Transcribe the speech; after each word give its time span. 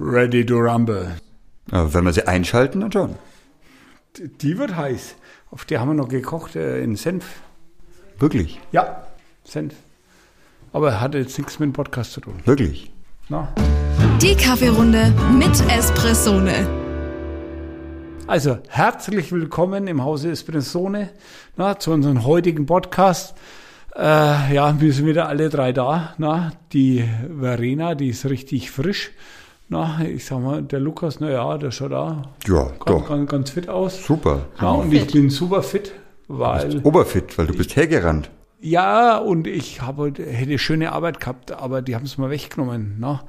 ready 0.00 0.44
to 0.46 0.56
rumble. 0.58 1.16
Aber 1.70 1.92
wenn 1.94 2.04
wir 2.04 2.12
sie 2.12 2.26
einschalten, 2.26 2.80
dann 2.80 2.90
schon. 2.92 3.14
Die- 4.16 4.28
Die 4.28 4.58
wird 4.58 4.76
heiß. 4.76 5.14
Auf 5.50 5.64
die 5.64 5.78
haben 5.78 5.88
wir 5.90 5.94
noch 5.94 6.08
gekocht 6.08 6.56
äh, 6.56 6.82
in 6.82 6.96
Senf. 6.96 7.24
Wirklich, 8.18 8.60
Ja, 8.72 9.04
Senf. 9.44 9.74
Aber 10.72 11.00
hat 11.00 11.14
jetzt 11.14 11.36
nichts 11.38 11.58
mit 11.58 11.68
dem 11.68 11.72
Podcast 11.72 12.12
zu 12.12 12.20
tun. 12.20 12.34
wirklich. 12.44 12.92
Na? 13.28 13.48
Die 14.22 14.34
Kaffeerunde 14.36 15.12
mit 15.36 15.60
Espressone. 15.70 16.66
Also, 18.26 18.58
herzlich 18.68 19.32
willkommen 19.32 19.86
im 19.88 20.02
Hause 20.04 20.30
Espressone 20.30 21.10
na, 21.56 21.78
zu 21.78 21.90
unserem 21.92 22.24
heutigen 22.24 22.66
Podcast. 22.66 23.34
Äh, 23.96 24.54
ja, 24.54 24.80
wir 24.80 24.92
sind 24.92 25.06
wieder 25.06 25.26
alle 25.28 25.48
drei 25.48 25.72
da. 25.72 26.14
Na, 26.18 26.52
die 26.72 27.04
Verena, 27.40 27.94
die 27.96 28.08
ist 28.08 28.26
richtig 28.26 28.70
frisch. 28.70 29.10
Na, 29.72 30.00
ich 30.04 30.24
sag 30.24 30.40
mal, 30.42 30.62
der 30.62 30.80
Lukas, 30.80 31.20
na 31.20 31.30
ja, 31.30 31.56
der 31.56 31.70
schaut 31.70 31.92
da 31.92 32.22
Ja, 32.46 32.64
ganz, 32.64 32.78
doch. 32.86 33.08
ganz, 33.08 33.30
ganz 33.30 33.50
fit 33.50 33.68
aus. 33.68 34.04
Super. 34.04 34.40
Ja, 34.60 34.70
und 34.72 34.92
ich 34.92 35.06
bin 35.12 35.30
super 35.30 35.62
fit, 35.62 35.92
weil 36.26 36.80
Oberfit, 36.82 37.38
weil 37.38 37.46
du 37.46 37.54
bist 37.56 37.76
hergerannt. 37.76 38.30
ja, 38.60 39.16
und 39.18 39.46
ich 39.46 39.80
habe 39.80 40.12
hätte 40.18 40.58
schöne 40.58 40.90
Arbeit 40.92 41.20
gehabt, 41.20 41.52
aber 41.52 41.82
die 41.82 41.94
haben 41.94 42.04
es 42.04 42.18
mal 42.18 42.30
weggenommen. 42.30 42.98
Ne? 42.98 43.20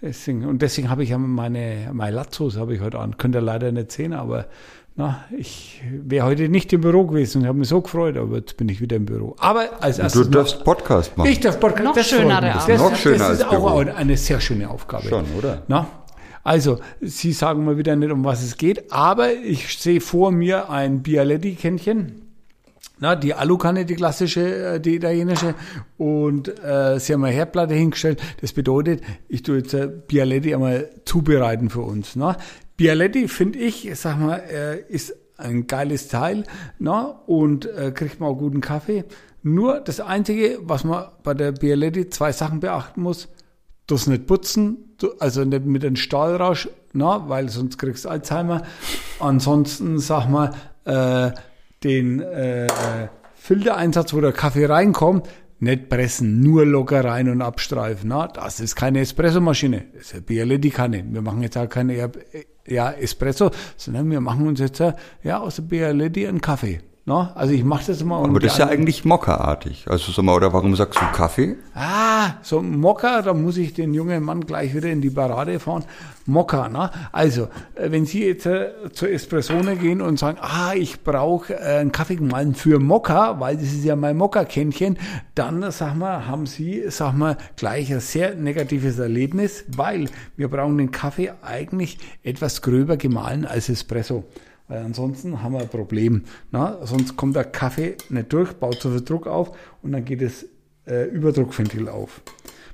Deswegen, 0.00 0.44
und 0.46 0.62
deswegen 0.62 0.88
habe 0.88 1.02
ich 1.02 1.10
ja 1.10 1.18
meine, 1.18 1.90
meine 1.92 2.14
Latzos 2.14 2.56
habe 2.56 2.74
ich 2.76 2.80
heute 2.80 3.00
an. 3.00 3.16
Könnt 3.18 3.34
ihr 3.34 3.40
leider 3.40 3.72
nicht 3.72 3.90
sehen, 3.90 4.12
aber 4.12 4.46
na, 4.98 5.24
ich 5.30 5.80
wäre 6.02 6.26
heute 6.26 6.48
nicht 6.48 6.72
im 6.72 6.80
Büro 6.80 7.06
gewesen 7.06 7.42
und 7.42 7.48
habe 7.48 7.56
mich 7.58 7.68
so 7.68 7.80
gefreut, 7.80 8.16
aber 8.16 8.38
jetzt 8.38 8.56
bin 8.56 8.68
ich 8.68 8.80
wieder 8.80 8.96
im 8.96 9.06
Büro. 9.06 9.36
Aber 9.38 9.68
als 9.80 9.96
Du 9.96 10.02
erstes 10.02 10.30
darfst 10.30 10.64
Podcast 10.64 11.16
machen. 11.16 11.30
ich 11.30 11.38
darf 11.38 11.60
Podcast. 11.60 11.84
Noch 11.84 11.94
das 11.94 12.08
schönere. 12.08 12.40
Das, 12.66 12.66
Noch 12.80 12.96
schöner 12.96 13.18
das 13.18 13.30
ist 13.38 13.44
als 13.44 13.54
auch 13.54 13.80
Büro. 13.80 13.94
eine 13.96 14.16
sehr 14.16 14.40
schöne 14.40 14.68
Aufgabe. 14.68 15.08
Schon, 15.08 15.24
oder? 15.38 15.62
Na? 15.68 15.86
Also, 16.42 16.80
Sie 17.00 17.32
sagen 17.32 17.64
mal 17.64 17.78
wieder 17.78 17.94
nicht, 17.94 18.10
um 18.10 18.24
was 18.24 18.42
es 18.42 18.56
geht, 18.56 18.90
aber 18.92 19.32
ich 19.32 19.78
sehe 19.78 20.00
vor 20.00 20.32
mir 20.32 20.68
ein 20.68 21.02
Bialetti-Kännchen. 21.02 22.22
Na, 23.00 23.14
die 23.14 23.34
Alukanne, 23.34 23.84
die 23.84 23.94
klassische, 23.94 24.74
äh, 24.74 24.80
die 24.80 24.96
italienische. 24.96 25.54
Und 25.96 26.48
äh, 26.64 26.98
sie 26.98 27.12
haben 27.12 27.22
eine 27.22 27.32
Herdplatte 27.34 27.74
hingestellt. 27.74 28.20
Das 28.40 28.52
bedeutet, 28.52 29.02
ich 29.28 29.44
tue 29.44 29.58
jetzt 29.58 29.74
äh, 29.74 29.86
Bialetti 29.86 30.52
einmal 30.54 30.88
zubereiten 31.04 31.70
für 31.70 31.82
uns. 31.82 32.16
Na? 32.16 32.36
Bialetti, 32.78 33.26
finde 33.28 33.58
ich, 33.58 33.90
sag 33.94 34.18
mal, 34.20 34.36
äh, 34.38 34.80
ist 34.88 35.14
ein 35.36 35.66
geiles 35.66 36.06
Teil 36.08 36.44
na? 36.78 37.02
und 37.26 37.66
äh, 37.66 37.90
kriegt 37.92 38.20
man 38.20 38.30
auch 38.30 38.36
guten 38.38 38.60
Kaffee. 38.60 39.04
Nur 39.42 39.80
das 39.80 39.98
Einzige, 40.00 40.60
was 40.62 40.84
man 40.84 41.06
bei 41.24 41.34
der 41.34 41.52
Bialetti 41.52 42.08
zwei 42.08 42.30
Sachen 42.32 42.60
beachten 42.60 43.02
muss, 43.02 43.28
das 43.88 44.06
nicht 44.06 44.26
putzen, 44.26 44.94
du- 44.98 45.12
also 45.18 45.44
nicht 45.44 45.64
mit 45.66 45.82
dem 45.82 45.96
Stahlrausch, 45.96 46.68
na, 46.92 47.28
weil 47.28 47.48
sonst 47.48 47.78
kriegst 47.78 48.04
du 48.04 48.10
Alzheimer. 48.10 48.62
Ansonsten, 49.18 49.98
sag 49.98 50.28
mal, 50.28 50.54
äh, 50.84 51.32
den 51.82 52.20
äh, 52.20 52.68
Filtereinsatz, 53.34 54.14
wo 54.14 54.20
der 54.20 54.32
Kaffee 54.32 54.66
reinkommt, 54.66 55.28
nicht 55.60 55.88
pressen, 55.88 56.40
nur 56.40 56.64
locker 56.64 57.04
rein 57.04 57.28
und 57.28 57.42
abstreifen. 57.42 58.08
Na, 58.08 58.28
das 58.28 58.60
ist 58.60 58.76
keine 58.76 59.00
Espressomaschine, 59.00 59.84
das 59.94 60.06
ist 60.06 60.12
eine 60.14 60.22
Bialetti-Kanne. 60.22 61.04
Wir 61.10 61.22
machen 61.22 61.42
jetzt 61.42 61.56
auch 61.56 61.68
keine 61.68 61.94
äh, 61.96 62.10
ja, 62.66 62.90
Espresso, 62.90 63.50
sondern 63.76 64.10
wir 64.10 64.20
machen 64.20 64.46
uns 64.46 64.60
jetzt 64.60 64.80
äh, 64.80 64.92
ja, 65.22 65.38
aus 65.38 65.56
der 65.56 65.62
Bialetti 65.62 66.26
einen 66.26 66.40
Kaffee. 66.40 66.80
Na, 67.08 67.32
also 67.34 67.54
ich 67.54 67.64
mache 67.64 67.86
das 67.86 68.02
immer. 68.02 68.16
Aber 68.16 68.38
das 68.38 68.52
ist 68.52 68.58
ja 68.58 68.66
eigentlich 68.66 69.06
Mokka-artig. 69.06 69.86
Also 69.88 70.12
sag 70.12 70.26
mal, 70.26 70.34
oder 70.34 70.52
warum 70.52 70.76
sagst 70.76 71.00
du 71.00 71.06
Kaffee? 71.16 71.56
Ah, 71.74 72.34
so 72.42 72.60
Mokka, 72.60 73.22
da 73.22 73.32
muss 73.32 73.56
ich 73.56 73.72
den 73.72 73.94
jungen 73.94 74.22
Mann 74.22 74.42
gleich 74.44 74.74
wieder 74.74 74.90
in 74.90 75.00
die 75.00 75.08
Parade 75.08 75.58
fahren. 75.58 75.84
Mokka, 76.26 76.68
ne? 76.68 76.90
Also, 77.10 77.44
äh, 77.76 77.90
wenn 77.90 78.04
Sie 78.04 78.26
jetzt 78.26 78.44
äh, 78.44 78.72
zur 78.92 79.08
Espressone 79.08 79.76
gehen 79.76 80.02
und 80.02 80.18
sagen, 80.18 80.36
ah, 80.42 80.74
ich 80.74 81.02
brauche 81.02 81.54
äh, 81.54 81.78
einen 81.78 81.92
Kaffee 81.92 82.16
gemahlen 82.16 82.54
für 82.54 82.78
Mokka, 82.78 83.40
weil 83.40 83.56
das 83.56 83.68
ist 83.72 83.84
ja 83.86 83.96
mein 83.96 84.18
Mokka-Kännchen, 84.18 84.98
dann, 85.34 85.70
sag 85.70 85.96
mal, 85.96 86.26
haben 86.26 86.44
Sie, 86.44 86.84
sag 86.88 87.14
mal, 87.14 87.38
gleich 87.56 87.90
ein 87.90 88.00
sehr 88.00 88.34
negatives 88.34 88.98
Erlebnis, 88.98 89.64
weil 89.74 90.10
wir 90.36 90.48
brauchen 90.48 90.76
den 90.76 90.90
Kaffee 90.90 91.32
eigentlich 91.40 91.96
etwas 92.22 92.60
gröber 92.60 92.98
gemahlen 92.98 93.46
als 93.46 93.70
Espresso. 93.70 94.24
Weil 94.68 94.84
ansonsten 94.84 95.42
haben 95.42 95.54
wir 95.54 95.60
ein 95.60 95.68
Problem. 95.68 96.24
Na? 96.50 96.78
Sonst 96.84 97.16
kommt 97.16 97.36
der 97.36 97.44
Kaffee 97.44 97.96
nicht 98.10 98.32
durch, 98.32 98.52
baut 98.52 98.80
so 98.80 98.90
viel 98.90 99.02
Druck 99.02 99.26
auf 99.26 99.56
und 99.82 99.92
dann 99.92 100.04
geht 100.04 100.22
das 100.22 100.46
äh, 100.86 101.04
Überdruckventil 101.04 101.88
auf. 101.88 102.20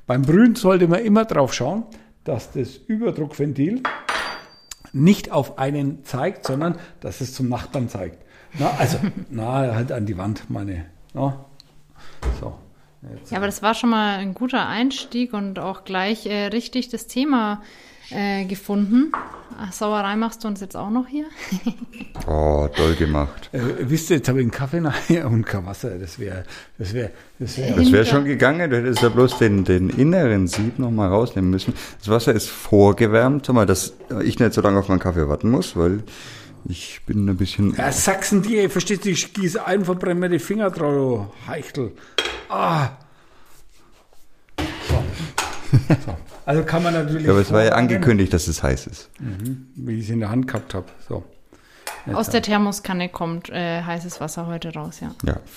Beim 0.06 0.22
Brühen 0.22 0.54
sollte 0.56 0.88
man 0.88 1.00
immer 1.00 1.24
drauf 1.24 1.54
schauen, 1.54 1.84
dass 2.24 2.52
das 2.52 2.76
Überdruckventil 2.76 3.82
nicht 4.92 5.30
auf 5.30 5.58
einen 5.58 6.04
zeigt, 6.04 6.46
sondern 6.46 6.78
dass 7.00 7.20
es 7.20 7.34
zum 7.34 7.48
Nachbarn 7.48 7.88
zeigt. 7.88 8.18
Na, 8.58 8.70
also, 8.78 8.98
na, 9.30 9.74
halt 9.74 9.92
an 9.92 10.06
die 10.06 10.18
Wand, 10.18 10.50
meine. 10.50 10.86
Na? 11.14 11.44
So. 12.40 12.54
Jetzt. 13.12 13.30
Ja, 13.30 13.36
aber 13.36 13.46
das 13.46 13.62
war 13.62 13.74
schon 13.74 13.90
mal 13.90 14.18
ein 14.18 14.34
guter 14.34 14.66
Einstieg 14.66 15.34
und 15.34 15.58
auch 15.58 15.84
gleich 15.84 16.26
äh, 16.26 16.46
richtig 16.46 16.88
das 16.88 17.06
Thema 17.06 17.62
äh, 18.10 18.44
gefunden. 18.44 19.12
Ach, 19.58 19.72
Sauerei 19.72 20.16
machst 20.16 20.42
du 20.42 20.48
uns 20.48 20.60
jetzt 20.60 20.76
auch 20.76 20.90
noch 20.90 21.06
hier? 21.06 21.26
Oh, 22.26 22.68
toll 22.74 22.94
gemacht. 22.94 23.50
Äh, 23.52 23.60
wisst 23.80 24.08
ihr, 24.08 24.16
jetzt 24.16 24.28
habe 24.28 24.38
ich 24.38 24.44
einen 24.44 24.50
Kaffee 24.50 24.80
nachher 24.80 25.26
und 25.30 25.44
kein 25.44 25.66
Wasser. 25.66 25.98
Das 25.98 26.18
wäre, 26.18 26.44
das 26.78 26.94
wäre, 26.94 27.10
das 27.38 27.58
wäre. 27.58 27.74
Das 27.74 27.92
wäre 27.92 28.06
schon 28.06 28.24
gegangen, 28.24 28.70
du 28.70 28.78
hättest 28.78 29.02
ja 29.02 29.10
bloß 29.10 29.38
den, 29.38 29.64
den 29.64 29.90
inneren 29.90 30.46
Sieb 30.46 30.78
nochmal 30.78 31.10
rausnehmen 31.10 31.50
müssen. 31.50 31.74
Das 31.98 32.08
Wasser 32.08 32.32
ist 32.32 32.48
vorgewärmt, 32.48 33.44
sag 33.44 33.54
mal, 33.54 33.66
dass 33.66 33.92
ich 34.22 34.38
nicht 34.38 34.54
so 34.54 34.62
lange 34.62 34.78
auf 34.78 34.88
meinen 34.88 35.00
Kaffee 35.00 35.28
warten 35.28 35.50
muss, 35.50 35.76
weil 35.76 36.02
ich 36.66 37.02
bin 37.04 37.28
ein 37.28 37.36
bisschen... 37.36 37.74
Ja, 37.74 37.92
Sachsen, 37.92 38.40
die, 38.40 38.68
verstehst 38.70 39.04
du, 39.04 39.10
ich 39.10 39.34
gieße 39.34 39.66
ein, 39.66 39.84
verbrenne 39.84 40.20
mir 40.20 40.28
die 40.30 40.38
Finger 40.38 40.70
drauf, 40.70 41.26
du 41.46 41.50
Heichtel. 41.50 41.92
Ah. 42.48 42.90
So. 44.88 45.04
so. 46.06 46.16
Also 46.46 46.62
kann 46.62 46.82
man 46.82 46.94
natürlich. 46.94 47.24
Ja, 47.26 47.32
aber 47.32 47.40
es 47.40 47.52
war 47.52 47.64
ja 47.64 47.72
angekündigt, 47.72 48.32
dass 48.32 48.48
es 48.48 48.62
heiß 48.62 48.86
ist. 48.86 49.10
Wie 49.76 49.98
ich 49.98 50.04
es 50.04 50.10
in 50.10 50.20
der 50.20 50.30
Hand 50.30 50.46
gehabt 50.46 50.74
habe. 50.74 50.86
So. 51.08 51.24
Aus 52.12 52.28
der 52.28 52.42
Thermoskanne 52.42 53.08
kommt 53.08 53.48
äh, 53.48 53.82
heißes 53.82 54.20
Wasser 54.20 54.46
heute 54.46 54.74
raus, 54.74 55.00
ja. 55.00 55.14
Ja. 55.24 55.36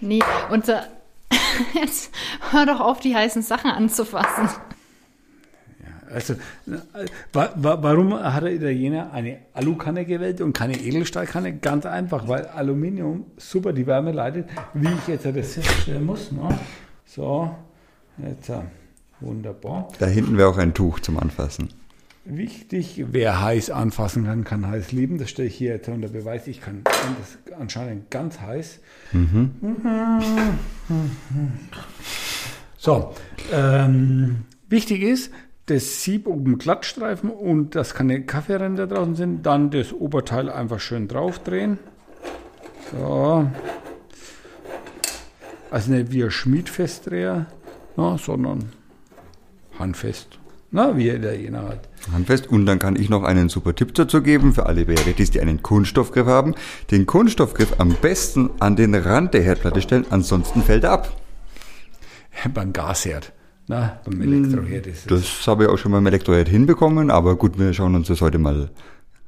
Nee, 0.00 0.20
unser. 0.50 0.86
Jetzt 1.74 2.12
hör 2.52 2.66
doch 2.66 2.78
auf, 2.78 3.00
die 3.00 3.16
heißen 3.16 3.42
Sachen 3.42 3.70
anzufassen. 3.70 4.48
Also, 6.12 6.34
wa 7.32 7.50
wa 7.56 7.82
warum 7.82 8.14
hat 8.14 8.44
der 8.44 8.52
Italiener 8.52 9.12
eine 9.12 9.40
Alukanne 9.54 10.04
gewählt 10.04 10.40
und 10.40 10.52
keine 10.52 10.78
Edelstahlkanne? 10.78 11.58
Ganz 11.58 11.84
einfach, 11.84 12.28
weil 12.28 12.46
Aluminium 12.46 13.26
super 13.36 13.72
die 13.72 13.86
Wärme 13.86 14.12
leitet, 14.12 14.48
wie 14.72 14.88
ich 14.88 15.08
jetzt 15.08 15.26
das 15.26 15.54
feststellen 15.54 16.06
muss. 16.06 16.32
Ne? 16.32 16.48
So, 17.04 17.50
jetzt 18.18 18.48
äh, 18.48 18.60
wunderbar. 19.20 19.88
Da 19.98 20.06
hinten 20.06 20.38
wäre 20.38 20.48
auch 20.48 20.58
ein 20.58 20.74
Tuch 20.74 21.00
zum 21.00 21.18
Anfassen. 21.18 21.68
Wichtig, 22.24 23.04
wer 23.10 23.42
heiß 23.42 23.70
anfassen 23.70 24.24
kann, 24.24 24.44
kann 24.44 24.66
heiß 24.66 24.92
lieben. 24.92 25.16
Das 25.18 25.30
stelle 25.30 25.48
ich 25.48 25.54
hier 25.54 25.72
jetzt 25.72 25.88
unter 25.88 26.08
Beweis. 26.08 26.46
Ich 26.46 26.60
kann 26.60 26.82
das 26.84 27.38
anscheinend 27.58 28.10
ganz 28.10 28.40
heiß. 28.40 28.80
So, 32.80 33.12
ähm, 33.52 34.44
wichtig 34.68 35.02
ist, 35.02 35.32
das 35.66 36.04
Sieb 36.04 36.28
oben 36.28 36.58
glattstreifen 36.58 37.28
und 37.28 37.74
dass 37.74 37.92
keine 37.92 38.22
Kaffeeränder 38.22 38.86
draußen 38.86 39.16
sind. 39.16 39.44
Dann 39.44 39.70
das 39.70 39.92
Oberteil 39.92 40.48
einfach 40.48 40.78
schön 40.78 41.08
draufdrehen. 41.08 41.78
So. 42.92 43.50
Also 45.70 45.92
nicht 45.92 46.12
wie 46.12 46.22
ein 46.22 46.30
Schmiedfestdreher, 46.30 47.46
na, 47.96 48.16
sondern 48.16 48.72
handfest. 49.78 50.38
Na, 50.70 50.96
wie 50.96 51.04
der 51.04 51.16
Italiener 51.16 51.68
hat. 51.68 51.88
Handfest. 52.12 52.46
Und 52.48 52.66
dann 52.66 52.78
kann 52.78 52.96
ich 52.96 53.08
noch 53.08 53.22
einen 53.22 53.48
super 53.48 53.74
Tipp 53.74 53.94
dazu 53.94 54.22
geben 54.22 54.52
für 54.52 54.66
alle 54.66 54.84
Berettis, 54.84 55.30
die 55.30 55.40
einen 55.40 55.62
Kunststoffgriff 55.62 56.26
haben. 56.26 56.54
Den 56.90 57.06
Kunststoffgriff 57.06 57.76
am 57.78 57.94
besten 57.94 58.50
an 58.60 58.76
den 58.76 58.94
Rand 58.94 59.32
der 59.32 59.42
Herdplatte 59.42 59.80
stellen, 59.80 60.04
ansonsten 60.10 60.62
fällt 60.62 60.84
er 60.84 60.92
ab. 60.92 61.12
beim 62.54 62.72
Gasherd, 62.72 63.32
na, 63.66 63.98
beim 64.04 64.20
Elektroherd 64.20 64.86
ist 64.86 64.98
es. 64.98 65.06
Das 65.06 65.46
habe 65.46 65.64
ich 65.64 65.70
auch 65.70 65.78
schon 65.78 65.92
beim 65.92 66.06
Elektroherd 66.06 66.48
hinbekommen, 66.48 67.10
aber 67.10 67.36
gut, 67.36 67.58
wir 67.58 67.72
schauen 67.72 67.94
uns 67.94 68.08
das 68.08 68.20
heute 68.20 68.38
mal 68.38 68.70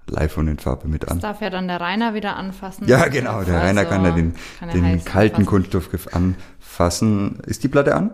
live 0.07 0.37
und 0.37 0.49
in 0.49 0.59
Farbe 0.59 0.89
mit 0.89 1.09
an. 1.09 1.21
Das 1.21 1.23
darf 1.23 1.41
ja 1.41 1.51
dann 1.51 1.69
der 1.69 1.81
Rainer 1.81 2.15
wieder 2.15 2.37
anfassen. 2.37 2.87
Ja, 2.87 3.09
genau, 3.09 3.43
der 3.45 3.61
Rainer 3.61 3.85
kann 3.85 4.05
ja 4.05 4.11
den, 4.11 4.35
kann 4.59 4.71
den 4.71 5.05
kalten 5.05 5.37
anfassen. 5.37 5.47
Kunststoffgriff 5.47 6.09
anfassen. 6.15 7.39
Ist 7.47 7.65
die 7.65 7.69
Platte 7.69 7.95
an? 7.95 8.11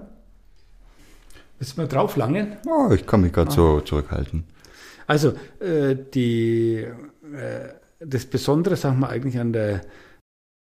Müssen 1.58 1.79
wir 1.79 1.87
drauf 1.87 2.17
langen? 2.17 2.56
Oh, 2.67 2.93
ich 2.93 3.06
kann 3.06 3.23
mich 3.23 3.32
gerade 3.32 3.50
so 3.50 3.81
zurückhalten. 3.81 4.44
Also, 5.06 5.32
äh, 5.61 5.97
die, 6.14 6.85
äh, 6.85 7.69
das 8.00 8.26
Besondere, 8.26 8.76
sagen 8.76 9.00
wir 9.00 9.08
eigentlich 9.08 9.38
an 9.38 9.53
der 9.53 9.82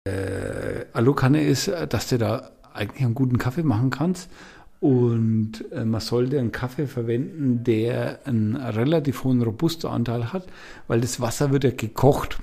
äh, 0.05 0.85
Alukanne 0.93 1.43
ist, 1.43 1.67
äh, 1.67 1.87
dass 1.87 2.09
du 2.09 2.17
da 2.17 2.51
eigentlich 2.73 3.03
einen 3.03 3.15
guten 3.15 3.37
Kaffee 3.37 3.63
machen 3.63 3.89
kannst. 3.89 4.29
Und 4.79 5.65
äh, 5.71 5.85
man 5.85 6.01
sollte 6.01 6.37
einen 6.37 6.51
Kaffee 6.51 6.85
verwenden, 6.85 7.63
der 7.63 8.19
einen 8.25 8.55
relativ 8.55 9.23
hohen 9.23 9.41
Robusta-Anteil 9.41 10.33
hat, 10.33 10.45
weil 10.87 11.01
das 11.01 11.19
Wasser 11.19 11.51
wird 11.51 11.63
ja 11.63 11.71
gekocht. 11.71 12.37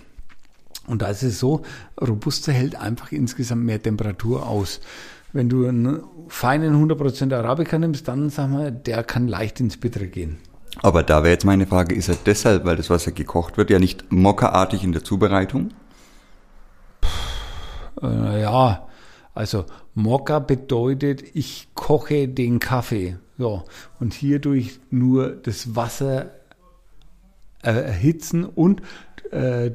Und 0.87 1.03
da 1.03 1.09
ist 1.09 1.23
es 1.23 1.39
so, 1.39 1.63
Robusta 2.01 2.51
hält 2.51 2.75
einfach 2.75 3.13
insgesamt 3.13 3.65
mehr 3.65 3.81
Temperatur 3.81 4.47
aus. 4.47 4.81
Wenn 5.33 5.49
du 5.49 5.67
einen 5.67 6.03
feinen 6.29 6.75
100% 6.75 7.35
Arabica 7.35 7.79
nimmst, 7.79 8.07
dann 8.09 8.29
sag 8.29 8.51
mal, 8.51 8.71
der 8.71 9.03
kann 9.03 9.29
leicht 9.29 9.61
ins 9.61 9.79
Bittere 9.79 10.07
gehen. 10.07 10.39
Aber 10.83 11.03
da 11.03 11.23
wäre 11.23 11.33
jetzt 11.33 11.45
meine 11.45 11.67
Frage, 11.67 11.95
ist 11.95 12.09
er 12.09 12.17
deshalb, 12.27 12.65
weil 12.65 12.77
das 12.77 12.91
Wasser 12.91 13.13
gekocht 13.13 13.57
wird, 13.57 13.71
ja 13.71 13.79
nicht 13.79 14.11
mokkaartig 14.11 14.85
in 14.85 14.93
der 14.93 15.05
Zubereitung? 15.05 15.71
Äh, 18.03 18.43
ja, 18.43 18.89
also 19.35 19.65
Mokka 19.95 20.39
bedeutet, 20.39 21.23
ich 21.35 21.69
koche 21.75 22.29
den 22.29 22.59
Kaffee. 22.59 23.17
So, 23.39 23.65
und 24.01 24.15
hierdurch 24.15 24.81
nur 24.91 25.31
das 25.31 25.75
Wasser 25.75 26.31
äh, 27.63 27.71
erhitzen 27.71 28.45
und 28.45 28.83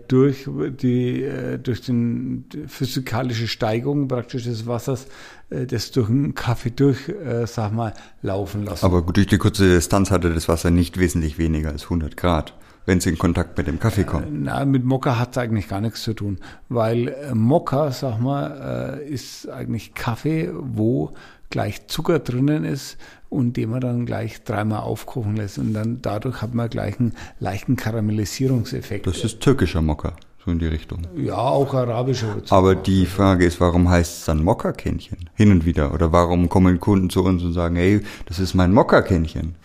durch 0.08 0.48
die 0.82 1.24
äh, 1.24 1.58
durch 1.58 1.82
den 1.82 2.46
physikalische 2.68 3.48
Steigung 3.48 4.08
praktisch 4.08 4.44
des 4.44 4.68
Wassers 4.68 5.08
äh, 5.50 5.66
das 5.66 5.92
durch 5.92 6.08
den 6.08 6.36
Kaffee 6.36 6.72
durch, 6.72 7.10
äh, 7.10 7.46
sag 7.46 7.72
mal, 7.72 7.94
laufen 8.22 8.66
lassen. 8.66 8.86
Aber 8.86 9.02
gut, 9.02 9.18
durch 9.18 9.28
die 9.28 9.38
kurze 9.38 9.68
Distanz 9.68 10.12
hatte 10.12 10.34
das 10.34 10.48
Wasser 10.48 10.72
nicht 10.72 10.98
wesentlich 10.98 11.38
weniger 11.38 11.70
als 11.70 11.84
100 11.84 12.18
Grad, 12.18 12.54
wenn 12.86 12.98
es 12.98 13.06
in 13.06 13.18
Kontakt 13.18 13.58
mit 13.58 13.68
dem 13.68 13.80
Kaffee 13.80 14.04
kommt. 14.04 14.28
Na, 14.30 14.66
mit 14.66 14.84
Mokka 14.84 15.18
hat 15.18 15.32
es 15.32 15.38
eigentlich 15.38 15.68
gar 15.68 15.82
nichts 15.82 16.04
zu 16.04 16.14
tun, 16.14 16.40
weil 16.70 17.10
äh, 17.10 17.34
Mokka, 17.34 17.92
sag 17.92 18.20
mal, 18.20 19.00
äh, 19.00 19.10
ist 19.10 19.50
eigentlich 19.50 19.94
Kaffee, 19.94 20.52
wo 20.54 21.14
gleich 21.50 21.88
Zucker 21.88 22.20
drinnen 22.20 22.64
ist 22.64 22.98
und 23.30 23.58
den 23.58 23.70
man 23.70 23.82
dann 23.82 24.06
gleich 24.06 24.44
dreimal 24.44 24.82
aufkochen 24.82 25.36
lässt 25.36 25.58
und 25.58 25.74
dann 25.74 26.02
dadurch 26.02 26.42
hat 26.42 26.54
man 26.54 26.70
gleich 26.70 27.00
einen 27.00 27.14
leichten 27.40 27.76
Karamellisierungseffekt. 27.76 29.08
Das 29.08 29.24
ist 29.24 29.40
türkischer 29.42 29.82
Mokka, 29.82 30.14
so 30.44 30.52
in 30.52 30.60
die 30.60 30.68
Richtung. 30.68 31.02
ja, 31.16 31.36
auch 31.38 31.74
arabischer. 31.74 32.38
Aber 32.50 32.76
die 32.76 33.06
Frage 33.06 33.46
ist, 33.46 33.60
warum 33.60 33.90
heißt 33.90 34.20
es 34.20 34.26
dann 34.26 34.44
Mokka-Kännchen? 34.44 35.30
Hin 35.36 35.52
und 35.52 35.66
wieder. 35.66 35.94
Oder 35.94 36.12
warum 36.12 36.50
kommen 36.50 36.80
Kunden 36.80 37.10
zu 37.10 37.24
uns 37.24 37.44
und 37.44 37.54
sagen, 37.54 37.76
hey, 37.76 38.02
das 38.26 38.40
ist 38.40 38.54
mein 38.54 38.74
Mokka-Kännchen? 38.74 39.56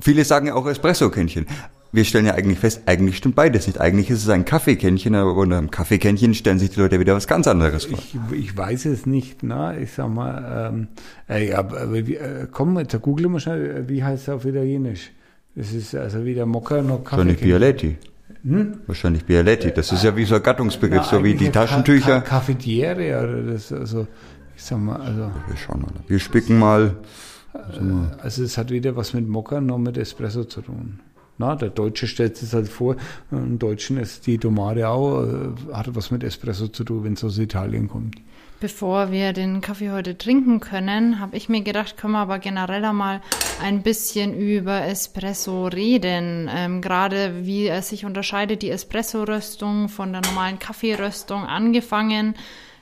Viele 0.00 0.24
sagen 0.24 0.46
ja 0.46 0.54
auch 0.54 0.66
Espresso-Kännchen. 0.66 1.46
Wir 1.90 2.04
stellen 2.04 2.26
ja 2.26 2.34
eigentlich 2.34 2.58
fest, 2.58 2.82
eigentlich 2.86 3.16
stimmt 3.16 3.34
beides 3.34 3.66
nicht. 3.66 3.80
Eigentlich 3.80 4.10
ist 4.10 4.22
es 4.22 4.28
ein 4.28 4.44
Kaffeekännchen, 4.44 5.14
aber 5.14 5.34
unter 5.34 5.56
einem 5.56 5.70
Kaffeekännchen 5.70 6.34
stellen 6.34 6.58
sich 6.58 6.70
die 6.70 6.80
Leute 6.80 7.00
wieder 7.00 7.14
was 7.14 7.26
ganz 7.26 7.48
anderes 7.48 7.86
vor. 7.86 7.98
Ich, 7.98 8.38
ich 8.38 8.56
weiß 8.56 8.84
es 8.86 9.06
nicht, 9.06 9.42
na, 9.42 9.76
ich 9.76 9.92
sag 9.92 10.08
mal, 10.08 10.70
ähm, 10.72 10.88
äh, 11.28 11.48
ja, 11.50 11.58
aber 11.58 11.92
wie, 11.92 12.16
äh, 12.16 12.46
komm, 12.50 12.78
jetzt 12.78 13.00
googeln 13.00 13.32
wir 13.32 13.40
schnell, 13.40 13.70
äh, 13.70 13.88
wie 13.88 14.04
heißt 14.04 14.24
es 14.24 14.28
auf 14.28 14.44
Italienisch? 14.44 15.12
Das 15.54 15.72
ist 15.72 15.94
also 15.94 16.24
weder 16.24 16.44
Mokka 16.44 16.82
noch 16.82 17.02
Kaffee. 17.04 17.16
Wahrscheinlich 17.16 17.40
Bialetti. 17.40 17.96
Wahrscheinlich 18.86 19.24
Bialetti. 19.24 19.72
Das 19.72 19.90
ist 19.90 20.04
ja 20.04 20.14
wie 20.14 20.24
so 20.24 20.36
ein 20.36 20.42
Gattungsbegriff, 20.42 21.04
so 21.04 21.24
wie 21.24 21.34
die 21.34 21.50
Taschentücher. 21.50 22.20
Ka 22.20 22.38
Cafetiere 22.38 23.18
oder 23.18 23.52
das, 23.52 23.72
also, 23.72 24.06
ich 24.56 24.62
sag 24.62 24.78
mal, 24.78 25.00
also, 25.00 25.30
Wir 25.46 25.56
schauen 25.56 25.80
mal. 25.80 25.90
Wir 26.06 26.18
spicken 26.18 26.58
mal. 26.58 26.96
also 28.22 28.44
es 28.44 28.58
hat 28.58 28.70
weder 28.70 28.94
was 28.94 29.14
mit 29.14 29.26
Mokka 29.26 29.60
noch 29.60 29.78
mit 29.78 29.96
Espresso 29.96 30.44
zu 30.44 30.60
tun. 30.60 31.00
Na, 31.38 31.54
der 31.54 31.70
Deutsche 31.70 32.08
stellt 32.08 32.36
sich 32.36 32.52
halt 32.52 32.68
vor, 32.68 32.96
im 33.30 33.58
Deutschen 33.58 33.96
ist 33.96 34.26
die 34.26 34.38
Tomate 34.38 34.88
auch, 34.88 35.22
äh, 35.22 35.72
hat 35.72 35.94
was 35.94 36.10
mit 36.10 36.24
Espresso 36.24 36.68
zu 36.68 36.84
tun, 36.84 37.04
wenn 37.04 37.12
es 37.12 37.24
aus 37.24 37.38
Italien 37.38 37.88
kommt. 37.88 38.16
Bevor 38.60 39.12
wir 39.12 39.32
den 39.32 39.60
Kaffee 39.60 39.92
heute 39.92 40.18
trinken 40.18 40.58
können, 40.58 41.20
habe 41.20 41.36
ich 41.36 41.48
mir 41.48 41.60
gedacht, 41.60 41.96
können 41.96 42.14
wir 42.14 42.18
aber 42.18 42.40
generell 42.40 42.84
einmal 42.84 43.20
ein 43.62 43.84
bisschen 43.84 44.34
über 44.34 44.84
Espresso 44.84 45.68
reden. 45.68 46.50
Ähm, 46.52 46.80
Gerade 46.80 47.46
wie 47.46 47.68
es 47.68 47.90
sich 47.90 48.04
unterscheidet, 48.04 48.62
die 48.62 48.70
Espresso-Röstung 48.70 49.88
von 49.88 50.12
der 50.12 50.22
normalen 50.22 50.58
Kaffeeröstung 50.58 51.44
angefangen, 51.44 52.34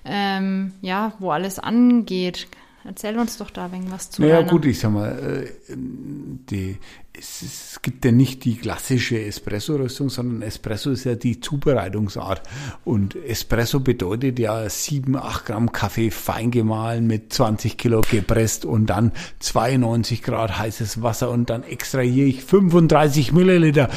ähm, 0.06 0.73
ja, 0.81 1.12
wo 1.19 1.31
alles 1.31 1.59
angeht. 1.59 2.49
Erzähl 2.87 3.19
uns 3.19 3.37
doch 3.37 3.50
da 3.50 3.73
wegen 3.73 3.91
was 3.91 4.11
zu. 4.11 4.23
Naja 4.23 4.37
deiner- 4.37 4.49
gut, 4.49 4.65
ich 4.65 4.79
sag 4.79 4.93
mal, 4.93 5.09
äh, 5.09 5.75
die, 5.77 6.77
es, 7.12 7.43
es 7.43 7.83
gibt 7.83 8.05
ja 8.05 8.12
nicht 8.12 8.44
die 8.44 8.56
klassische 8.56 9.21
Espresso-Röstung, 9.21 10.09
sondern 10.09 10.43
Espresso 10.43 10.91
ist 10.93 11.05
ja 11.05 11.17
die 11.17 11.41
Zubereitungsart. 11.41 12.43
Und 12.85 13.17
Espresso 13.17 13.81
bedeutet 13.81 14.38
ja 14.38 14.69
7, 14.69 15.17
8 15.17 15.47
Gramm 15.47 15.73
Kaffee 15.73 16.11
fein 16.12 16.50
gemahlen 16.53 17.06
mit 17.09 17.33
20 17.33 17.77
Kilo 17.77 18.03
gepresst 18.09 18.65
und 18.65 18.87
dann 18.87 19.11
92 19.41 20.23
Grad 20.23 20.56
heißes 20.59 21.03
Wasser 21.03 21.31
und 21.31 21.50
dann 21.50 21.65
extrahiere 21.65 22.29
ich 22.29 22.44
35 22.44 23.33
Milliliter. 23.33 23.88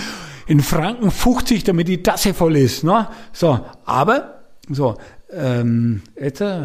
In 0.48 0.62
Franken 0.62 1.12
50, 1.12 1.64
damit 1.64 1.88
die 1.88 2.02
Tasse 2.02 2.34
voll 2.34 2.56
ist. 2.58 2.84
Ne? 2.84 3.08
So, 3.34 3.60
aber, 3.86 4.40
so, 4.68 4.98
ähm, 5.32 6.02
jetzt, 6.20 6.42
äh, 6.42 6.64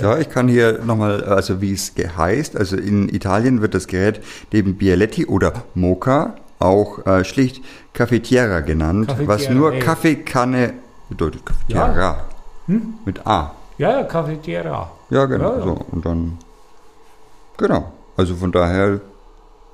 Ja, 0.00 0.18
ich 0.18 0.28
kann 0.28 0.48
hier 0.48 0.80
nochmal, 0.84 1.24
also 1.24 1.60
wie 1.60 1.72
es 1.72 1.92
heißt, 1.96 2.56
also 2.56 2.76
in 2.76 3.08
Italien 3.08 3.62
wird 3.62 3.74
das 3.74 3.86
Gerät 3.86 4.20
neben 4.52 4.76
Bialetti 4.76 5.26
oder 5.26 5.52
Mocha 5.74 6.34
auch 6.58 7.06
äh, 7.06 7.24
schlicht 7.24 7.64
Cafetiera 7.92 8.60
genannt, 8.60 9.08
Cafetiera, 9.08 9.34
was 9.34 9.48
nur 9.50 9.72
ey. 9.72 9.80
Kaffeekanne 9.80 10.74
bedeutet. 11.08 11.44
Cafetiera. 11.46 12.24
Mit 13.04 13.26
A. 13.26 13.54
ja, 13.78 13.90
ja, 13.98 14.04
Cafetiera. 14.04 14.90
Ja, 15.10 15.24
genau. 15.26 15.52
Ja, 15.52 15.58
ja. 15.58 15.64
So, 15.64 15.86
und 15.90 16.06
dann, 16.06 16.38
genau. 17.56 17.92
Also 18.16 18.36
von 18.36 18.52
daher 18.52 19.00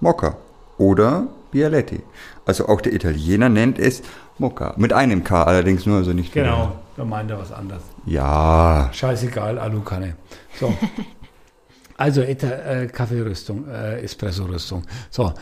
Mokka 0.01 0.37
oder 0.79 1.27
Bialetti. 1.51 2.01
Also 2.47 2.69
auch 2.69 2.81
der 2.81 2.95
Italiener 2.95 3.49
nennt 3.49 3.79
es 3.79 4.03
Mokka. 4.39 4.75
Mit 4.77 4.93
einem 4.93 5.25
K 5.25 5.43
allerdings 5.43 5.85
nur, 5.85 5.99
also 5.99 6.13
nicht. 6.13 6.33
Genau, 6.33 6.73
da 6.97 7.05
meint 7.05 7.31
er 7.31 7.39
was 7.39 7.53
anderes. 7.53 7.83
Ja. 8.07 8.89
Scheißegal, 8.93 9.59
Alukanne. 9.59 10.17
So. 10.59 10.73
Also 11.99 12.21
Eta, 12.21 12.49
äh, 12.49 12.87
Kaffeerüstung, 12.89 13.67
äh, 13.69 14.03
Espresso-Rüstung. 14.03 14.83
So, 15.11 15.33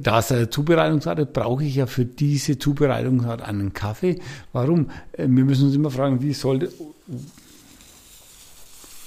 da 0.00 0.20
es 0.20 0.30
eine 0.30 0.48
Zubereitungsart 0.48 1.18
ist, 1.18 1.32
brauche 1.32 1.64
ich 1.64 1.74
ja 1.74 1.86
für 1.86 2.04
diese 2.04 2.60
Zubereitungsart 2.60 3.42
einen 3.42 3.72
Kaffee. 3.72 4.20
Warum? 4.52 4.90
Äh, 5.12 5.26
wir 5.28 5.44
müssen 5.44 5.66
uns 5.66 5.74
immer 5.74 5.90
fragen, 5.90 6.22
wie 6.22 6.32
sollte... 6.32 6.70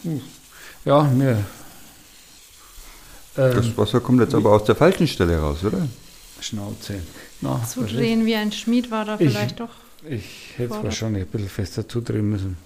Uh, 0.03 0.19
Ja, 0.83 1.03
mir... 1.03 1.37
Ähm, 3.37 3.55
Das 3.55 3.77
Wasser 3.77 4.01
kommt 4.01 4.19
jetzt 4.19 4.35
aber 4.35 4.51
aus 4.51 4.65
der 4.65 4.75
falschen 4.75 5.07
Stelle 5.07 5.39
raus, 5.39 5.63
oder? 5.63 5.87
Schnauze. 6.41 6.95
Na, 7.41 7.61
Zudrehen 7.65 8.25
wie 8.25 8.35
ein 8.35 8.51
Schmied 8.51 8.91
war 8.91 9.05
da 9.05 9.15
Ich- 9.19 9.31
vielleicht 9.31 9.59
doch. 9.59 9.69
Ich 10.09 10.53
hätte 10.57 10.73
es 10.75 10.83
wahrscheinlich 10.83 11.23
ein 11.23 11.27
bisschen 11.29 11.49
fester 11.49 11.87
zudrehen 11.87 12.29
müssen. 12.29 12.57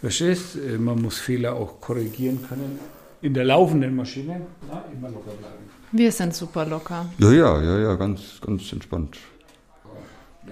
Verstehst? 0.00 0.56
Äh, 0.56 0.78
Man 0.78 1.00
muss 1.00 1.18
Fehler 1.18 1.54
auch 1.54 1.80
korrigieren 1.80 2.40
können. 2.48 2.78
In 3.22 3.34
der 3.34 3.44
laufenden 3.44 3.94
Maschine. 3.94 4.40
Na, 4.68 4.82
immer 4.92 5.08
locker 5.10 5.30
bleiben. 5.32 5.54
Wir 5.92 6.10
sind 6.10 6.34
super 6.34 6.64
locker. 6.66 7.06
Ja, 7.18 7.30
ja, 7.32 7.62
ja, 7.62 7.78
ja, 7.80 7.94
ganz, 7.96 8.40
ganz 8.44 8.72
entspannt. 8.72 9.18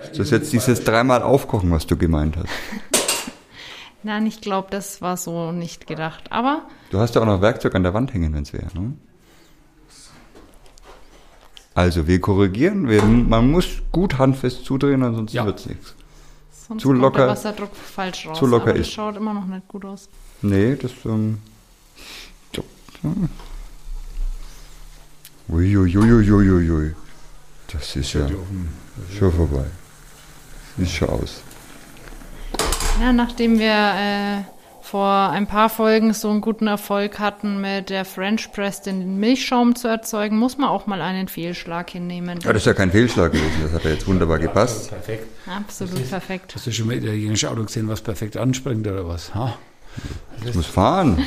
Ist 0.02 0.18
das 0.18 0.30
jetzt 0.30 0.52
dieses 0.52 0.84
dreimal 0.84 1.22
aufkochen, 1.22 1.70
was 1.72 1.86
du 1.86 1.96
gemeint 1.96 2.36
hast? 2.36 2.46
Nein, 4.04 4.26
ich 4.26 4.40
glaube, 4.40 4.68
das 4.70 5.00
war 5.02 5.16
so 5.16 5.50
nicht 5.50 5.86
gedacht. 5.86 6.30
Aber 6.30 6.62
Du 6.90 6.98
hast 7.00 7.14
ja 7.14 7.20
auch 7.22 7.26
noch 7.26 7.40
Werkzeug 7.40 7.74
an 7.74 7.82
der 7.82 7.94
Wand 7.94 8.14
hängen, 8.14 8.32
wenn 8.34 8.42
es 8.44 8.52
wäre, 8.52 8.66
ne? 8.78 8.92
Also, 11.78 12.08
wir 12.08 12.20
korrigieren. 12.20 12.88
Wir, 12.88 13.04
man 13.04 13.52
muss 13.52 13.66
gut 13.92 14.18
handfest 14.18 14.64
zudrehen, 14.64 15.00
ansonsten 15.04 15.36
Ja. 15.36 15.46
wird's 15.46 15.64
nichts. 15.66 15.94
sonst 16.66 16.82
Zu 16.82 16.88
kommt 16.88 17.00
locker- 17.02 17.18
der 17.18 17.28
Wasserdruck 17.28 17.70
falsch 17.76 18.26
raus. 18.26 18.36
zu 18.38 18.46
locker 18.46 18.70
Aber 18.70 18.78
das 18.78 18.88
ist. 18.88 18.92
schaut 18.92 19.16
immer 19.16 19.32
noch 19.32 19.46
nicht 19.46 19.68
gut 19.68 19.84
aus. 19.84 20.08
Nee, 20.42 20.74
das, 20.74 20.90
ähm. 21.04 21.38
ja. 22.52 22.62
Uiuiuiuiui. 25.48 26.94
Das 27.72 27.94
ist 27.96 28.12
ja 28.14 28.26
schon 29.16 29.32
vorbei. 29.32 29.66
Sieht 30.76 30.90
schon 30.90 31.08
aus. 31.10 31.42
Ja, 33.00 33.12
nachdem 33.12 33.58
wir 33.58 33.94
äh, 33.94 34.42
vor 34.88 35.28
ein 35.30 35.46
paar 35.46 35.68
Folgen 35.68 36.14
so 36.14 36.30
einen 36.30 36.40
guten 36.40 36.66
Erfolg 36.66 37.18
hatten, 37.18 37.60
mit 37.60 37.90
der 37.90 38.06
French 38.06 38.50
Press 38.52 38.80
den 38.80 39.20
Milchschaum 39.20 39.76
zu 39.76 39.86
erzeugen, 39.86 40.38
muss 40.38 40.56
man 40.56 40.70
auch 40.70 40.86
mal 40.86 41.02
einen 41.02 41.28
Fehlschlag 41.28 41.90
hinnehmen. 41.90 42.38
Ja, 42.42 42.54
das 42.54 42.62
ist 42.62 42.66
ja 42.66 42.72
kein 42.72 42.90
Fehlschlag 42.90 43.32
gewesen. 43.32 43.60
Das 43.64 43.72
hat 43.72 43.84
ja 43.84 43.90
jetzt 43.90 44.06
wunderbar 44.06 44.38
gepasst. 44.38 44.88
Perfekt. 44.88 45.26
Absolut 45.46 46.08
perfekt. 46.08 46.54
Hast 46.54 46.66
du 46.66 46.72
schon 46.72 46.86
mal 46.86 46.96
italienische 46.96 47.50
Auto 47.50 47.64
gesehen, 47.64 47.86
was 47.88 48.00
perfekt 48.00 48.38
anspringt 48.38 48.86
oder 48.86 49.06
was? 49.06 49.34
Ha? 49.34 49.54
Ich 50.46 50.54
muss 50.54 50.66
fahren. 50.66 51.22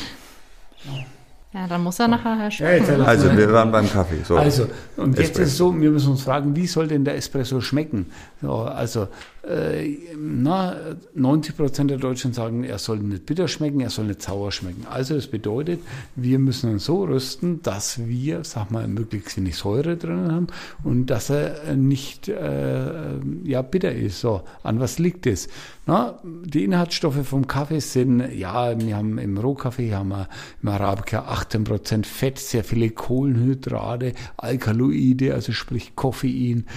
Ja, 1.53 1.67
dann 1.67 1.83
muss 1.83 1.99
er 1.99 2.07
nachher 2.07 2.37
Ja, 2.37 2.45
jetzt 2.45 2.55
sprechen. 2.55 3.01
Also, 3.01 3.35
wir 3.35 3.51
waren 3.51 3.71
beim 3.73 3.89
Kaffee. 3.89 4.23
So. 4.23 4.37
Also, 4.37 4.67
und 4.95 5.17
jetzt 5.17 5.31
Espresso. 5.31 5.41
ist 5.41 5.51
es 5.51 5.57
so, 5.57 5.81
wir 5.81 5.91
müssen 5.91 6.11
uns 6.11 6.23
fragen, 6.23 6.55
wie 6.55 6.65
soll 6.65 6.87
denn 6.87 7.03
der 7.03 7.17
Espresso 7.17 7.59
schmecken? 7.59 8.05
So, 8.41 8.61
also, 8.61 9.09
äh, 9.43 9.97
na, 10.17 10.75
90 11.15 11.57
Prozent 11.57 11.89
der 11.89 11.97
Deutschen 11.97 12.31
sagen, 12.31 12.63
er 12.63 12.77
soll 12.77 12.99
nicht 12.99 13.25
bitter 13.25 13.47
schmecken, 13.47 13.81
er 13.81 13.89
soll 13.89 14.05
nicht 14.05 14.21
sauer 14.21 14.51
schmecken. 14.51 14.85
Also 14.89 15.15
das 15.15 15.27
bedeutet, 15.27 15.81
wir 16.15 16.37
müssen 16.39 16.71
ihn 16.71 16.79
so 16.79 17.03
rösten, 17.03 17.61
dass 17.63 18.05
wir, 18.07 18.43
sag 18.43 18.69
mal, 18.71 18.87
möglichst 18.87 19.37
wenig 19.37 19.57
Säure 19.57 19.97
drin 19.97 20.31
haben 20.31 20.47
und 20.83 21.07
dass 21.07 21.31
er 21.31 21.73
nicht 21.75 22.27
äh, 22.29 23.17
ja, 23.43 23.61
bitter 23.61 23.91
ist. 23.91 24.21
So, 24.21 24.43
an 24.63 24.79
was 24.79 24.99
liegt 24.99 25.25
es? 25.25 25.49
Na, 25.87 26.19
die 26.23 26.63
Inhaltsstoffe 26.63 27.25
vom 27.27 27.47
Kaffee 27.47 27.79
sind, 27.79 28.19
ja, 28.35 28.79
wir 28.79 28.95
haben 28.95 29.17
im 29.17 29.37
Rohkaffee 29.37 29.93
haben 29.93 30.09
wir 30.09 30.27
im 30.61 30.69
Arabica 30.69 31.27
18% 31.27 32.05
Fett, 32.05 32.37
sehr 32.37 32.63
viele 32.63 32.91
Kohlenhydrate, 32.91 34.13
Alkaloide, 34.37 35.33
also 35.33 35.53
sprich 35.53 35.95
Koffein. 35.95 36.67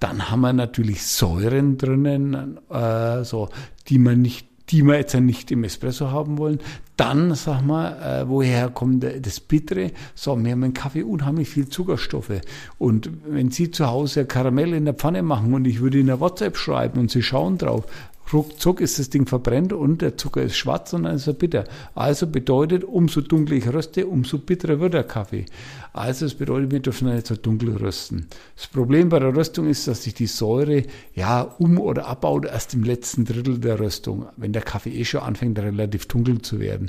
Dann 0.00 0.30
haben 0.30 0.40
wir 0.40 0.52
natürlich 0.52 1.06
Säuren 1.06 1.76
drinnen, 1.76 2.58
äh, 2.70 3.22
so, 3.24 3.50
die 3.88 3.98
man 3.98 4.22
nicht 4.22 4.48
die 4.70 4.82
wir 4.82 4.96
jetzt 4.96 5.12
ja 5.12 5.20
nicht 5.20 5.50
im 5.50 5.64
Espresso 5.64 6.10
haben 6.10 6.38
wollen. 6.38 6.58
Dann, 6.96 7.34
sag 7.34 7.62
mal, 7.62 8.22
äh, 8.22 8.28
woher 8.28 8.68
kommt 8.68 9.04
das 9.04 9.40
Bittere? 9.40 9.90
So, 10.14 10.42
wir 10.42 10.52
haben 10.52 10.62
im 10.62 10.74
Kaffee 10.74 11.02
unheimlich 11.02 11.48
viel 11.48 11.68
Zuckerstoffe. 11.68 12.40
Und 12.78 13.10
wenn 13.26 13.50
Sie 13.50 13.72
zu 13.72 13.88
Hause 13.88 14.26
Karamell 14.26 14.74
in 14.74 14.84
der 14.84 14.94
Pfanne 14.94 15.22
machen 15.22 15.54
und 15.54 15.66
ich 15.66 15.80
würde 15.80 15.98
in 15.98 16.06
der 16.06 16.20
WhatsApp 16.20 16.56
schreiben 16.56 17.00
und 17.00 17.10
Sie 17.10 17.22
schauen 17.22 17.58
drauf, 17.58 17.86
ruckzuck 18.32 18.80
ist 18.80 18.98
das 18.98 19.10
Ding 19.10 19.26
verbrennt 19.26 19.72
und 19.72 20.02
der 20.02 20.16
Zucker 20.16 20.42
ist 20.42 20.56
schwarz 20.56 20.92
und 20.92 21.04
dann 21.04 21.16
ist 21.16 21.26
er 21.26 21.34
bitter. 21.34 21.64
Also 21.94 22.26
bedeutet, 22.26 22.84
umso 22.84 23.20
dunkler 23.20 23.56
ich 23.56 23.72
röste, 23.72 24.06
umso 24.06 24.38
bitterer 24.38 24.80
wird 24.80 24.94
der 24.94 25.04
Kaffee. 25.04 25.46
Also 25.92 26.26
das 26.26 26.34
bedeutet, 26.34 26.72
wir 26.72 26.80
dürfen 26.80 27.12
nicht 27.12 27.26
so 27.26 27.36
dunkel 27.36 27.76
rösten. 27.76 28.26
Das 28.56 28.66
Problem 28.66 29.08
bei 29.08 29.18
der 29.18 29.34
Röstung 29.34 29.68
ist, 29.68 29.86
dass 29.86 30.02
sich 30.02 30.14
die 30.14 30.26
Säure 30.26 30.82
ja 31.14 31.42
um- 31.42 31.78
oder 31.78 32.06
abbaut 32.06 32.46
erst 32.46 32.74
im 32.74 32.82
letzten 32.82 33.24
Drittel 33.24 33.58
der 33.58 33.78
Röstung, 33.78 34.26
wenn 34.36 34.52
der 34.52 34.62
Kaffee 34.62 34.92
eh 34.92 35.04
schon 35.04 35.20
anfängt, 35.20 35.58
relativ 35.58 36.06
dunkel 36.06 36.42
zu 36.42 36.58
werden. 36.58 36.83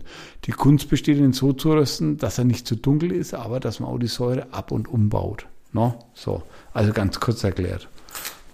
Die 0.45 0.51
Kunst 0.51 0.89
besteht 0.89 1.17
in 1.17 1.33
so 1.33 1.53
zu 1.53 1.71
rösten, 1.71 2.17
dass 2.17 2.37
er 2.37 2.45
nicht 2.45 2.67
zu 2.67 2.75
dunkel 2.75 3.11
ist, 3.11 3.33
aber 3.33 3.59
dass 3.59 3.79
man 3.79 3.89
auch 3.89 3.99
die 3.99 4.07
Säure 4.07 4.53
ab- 4.53 4.71
und 4.71 4.87
umbaut. 4.87 5.47
No? 5.73 5.99
So, 6.13 6.43
also 6.73 6.93
ganz 6.93 7.19
kurz 7.19 7.43
erklärt. 7.43 7.89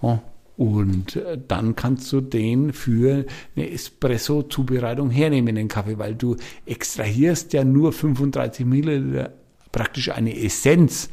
No? 0.00 0.20
Und 0.56 1.16
äh, 1.16 1.38
dann 1.48 1.76
kannst 1.76 2.12
du 2.12 2.20
den 2.20 2.72
für 2.72 3.24
eine 3.56 3.70
Espresso-Zubereitung 3.70 5.10
hernehmen, 5.10 5.54
den 5.54 5.68
Kaffee, 5.68 5.98
weil 5.98 6.14
du 6.14 6.36
extrahierst 6.66 7.52
ja 7.52 7.64
nur 7.64 7.92
35 7.92 8.66
Milliliter, 8.66 9.32
praktisch 9.72 10.10
eine 10.10 10.38
Essenz. 10.38 11.08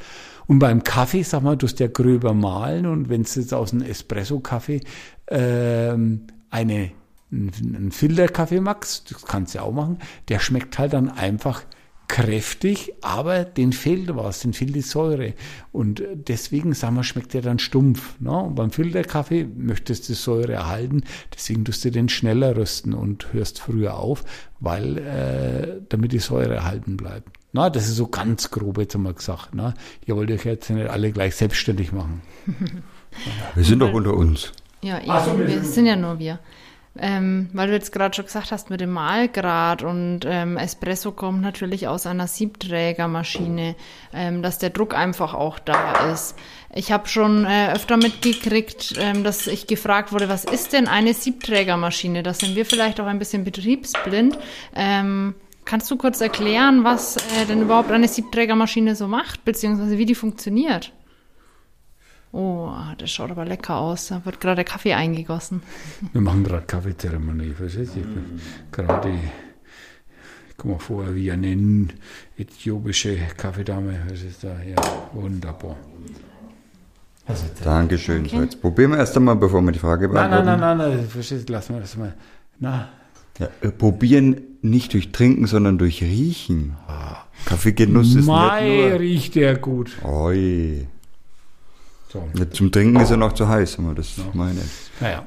Und 0.45 0.59
beim 0.59 0.83
Kaffee, 0.83 1.23
sag 1.23 1.43
mal, 1.43 1.55
du 1.55 1.67
hast 1.67 1.79
ja 1.79 1.87
gröber 1.87 2.33
malen 2.33 2.85
und 2.85 3.09
wenn 3.09 3.21
es 3.21 3.35
jetzt 3.35 3.53
aus 3.53 3.71
einem 3.71 3.83
Espresso-Kaffee 3.83 4.81
ähm, 5.27 6.21
eine, 6.49 6.91
einen 7.31 7.91
Filterkaffee 7.91 8.59
magst, 8.59 9.11
das 9.11 9.25
kannst 9.25 9.53
du 9.53 9.59
ja 9.59 9.63
auch 9.63 9.73
machen, 9.73 9.99
der 10.29 10.39
schmeckt 10.39 10.79
halt 10.79 10.93
dann 10.93 11.09
einfach 11.09 11.63
kräftig, 12.09 12.93
aber 13.01 13.45
den 13.45 13.71
fehlt 13.71 14.15
was, 14.15 14.39
den 14.39 14.53
fehlt 14.53 14.75
die 14.75 14.81
Säure. 14.81 15.35
Und 15.71 16.03
deswegen, 16.15 16.73
sagen 16.73 16.95
wir, 16.95 17.03
schmeckt 17.03 17.35
der 17.35 17.43
dann 17.43 17.59
stumpf. 17.59 18.19
Ne? 18.19 18.31
Und 18.31 18.55
beim 18.55 18.71
Filterkaffee 18.71 19.47
möchtest 19.55 20.09
du 20.09 20.15
Säure 20.15 20.53
erhalten, 20.53 21.03
deswegen 21.33 21.63
tust 21.63 21.85
du 21.85 21.91
den 21.91 22.09
schneller 22.09 22.57
rösten 22.57 22.93
und 22.93 23.31
hörst 23.31 23.59
früher 23.59 23.95
auf, 23.95 24.23
weil 24.59 24.97
äh, 24.97 25.81
damit 25.87 26.11
die 26.11 26.19
Säure 26.19 26.55
erhalten 26.55 26.97
bleibt. 26.97 27.29
Na, 27.53 27.69
das 27.69 27.87
ist 27.87 27.95
so 27.95 28.07
ganz 28.07 28.49
grob 28.49 28.79
jetzt 28.79 28.95
einmal 28.95 29.13
gesagt. 29.13 29.53
Ne? 29.53 29.75
Ihr 30.05 30.15
wollt 30.15 30.31
euch 30.31 30.45
jetzt 30.45 30.69
nicht 30.69 30.89
alle 30.89 31.11
gleich 31.11 31.35
selbstständig 31.35 31.91
machen. 31.91 32.21
Wir 33.55 33.63
sind 33.63 33.79
doch 33.79 33.93
unter 33.93 34.13
uns. 34.13 34.51
Ja, 34.81 34.99
eben, 34.99 35.47
wir 35.47 35.63
sind 35.63 35.85
ja 35.85 35.95
nur 35.95 36.19
wir. 36.19 36.39
Ähm, 36.97 37.49
weil 37.53 37.67
du 37.67 37.73
jetzt 37.73 37.91
gerade 37.91 38.15
schon 38.15 38.25
gesagt 38.25 38.51
hast 38.51 38.69
mit 38.69 38.81
dem 38.81 38.89
Mahlgrad 38.89 39.83
und 39.83 40.21
ähm, 40.25 40.57
Espresso 40.57 41.11
kommt 41.11 41.41
natürlich 41.41 41.87
aus 41.87 42.07
einer 42.07 42.27
Siebträgermaschine, 42.27 43.75
ähm, 44.11 44.41
dass 44.41 44.57
der 44.57 44.71
Druck 44.71 44.95
einfach 44.95 45.33
auch 45.33 45.59
da 45.59 46.11
ist. 46.11 46.35
Ich 46.73 46.91
habe 46.91 47.07
schon 47.07 47.45
äh, 47.45 47.71
öfter 47.73 47.97
mitgekriegt, 47.97 48.95
ähm, 48.97 49.23
dass 49.23 49.45
ich 49.47 49.67
gefragt 49.67 50.11
wurde, 50.11 50.29
was 50.29 50.45
ist 50.45 50.73
denn 50.73 50.87
eine 50.87 51.13
Siebträgermaschine? 51.13 52.23
Da 52.23 52.33
sind 52.33 52.55
wir 52.55 52.65
vielleicht 52.65 52.99
auch 52.99 53.05
ein 53.05 53.19
bisschen 53.19 53.43
betriebsblind. 53.43 54.37
Ähm, 54.75 55.35
kannst 55.65 55.89
du 55.91 55.95
kurz 55.95 56.19
erklären, 56.19 56.83
was 56.83 57.17
äh, 57.17 57.45
denn 57.47 57.61
überhaupt 57.61 57.91
eine 57.91 58.07
Siebträgermaschine 58.07 58.95
so 58.95 59.07
macht, 59.07 59.45
beziehungsweise 59.45 59.97
wie 59.99 60.05
die 60.05 60.15
funktioniert? 60.15 60.91
Oh, 62.31 62.71
das 62.97 63.09
schaut 63.09 63.31
aber 63.31 63.45
lecker 63.45 63.77
aus. 63.77 64.07
Da 64.07 64.23
wird 64.23 64.39
gerade 64.39 64.63
Kaffee 64.63 64.93
eingegossen. 64.93 65.61
Wir 66.13 66.21
machen 66.21 66.43
gerade 66.43 66.65
Kaffeezeremonie, 66.65 67.53
verstehst 67.53 67.95
du? 67.95 67.99
Ich 67.99 68.05
bin 68.05 68.41
gerade, 68.71 69.09
ich 70.49 70.57
komme 70.57 70.75
mir 70.75 70.79
vor 70.79 71.15
wie 71.15 71.31
eine 71.31 71.87
äthiopische 72.37 73.17
Kaffeedame. 73.35 73.99
Was 74.07 74.21
ist 74.21 74.43
da? 74.43 74.61
Ja, 74.61 74.75
wunderbar. 75.13 75.75
Also, 77.25 77.45
Dankeschön. 77.63 78.25
Okay. 78.25 78.35
So, 78.35 78.41
jetzt 78.41 78.61
probieren 78.61 78.91
wir 78.91 78.97
erst 78.97 79.15
einmal, 79.15 79.35
bevor 79.35 79.61
wir 79.61 79.71
die 79.71 79.79
Frage 79.79 80.09
beantworten. 80.09 80.45
Nein, 80.45 80.59
nein, 80.59 80.77
nein, 80.77 80.97
nein, 80.97 81.07
verstehst 81.07 81.47
du, 81.47 81.53
lassen 81.53 81.75
wir 81.75 81.81
das 81.81 81.95
mal. 81.97 82.13
Na. 82.59 82.89
Ja, 83.39 83.47
probieren 83.71 84.41
nicht 84.61 84.93
durch 84.93 85.11
Trinken, 85.11 85.45
sondern 85.45 85.77
durch 85.77 86.01
Riechen. 86.03 86.75
Ah. 86.87 87.25
Kaffeegenuss 87.45 88.15
ist 88.15 88.25
Mai 88.25 88.61
nicht 88.61 88.89
nur... 88.89 88.99
riecht 88.99 89.35
der 89.35 89.57
gut. 89.57 89.91
Oi. 90.03 90.87
So. 92.11 92.27
Zum 92.51 92.71
Trinken 92.71 92.99
ist 92.99 93.11
er 93.11 93.17
noch 93.17 93.33
zu 93.33 93.47
heiß, 93.47 93.77
aber 93.79 93.93
das 93.93 94.17
ja. 94.17 94.23
meine 94.33 94.59
ich. 94.59 95.01
Naja. 95.01 95.25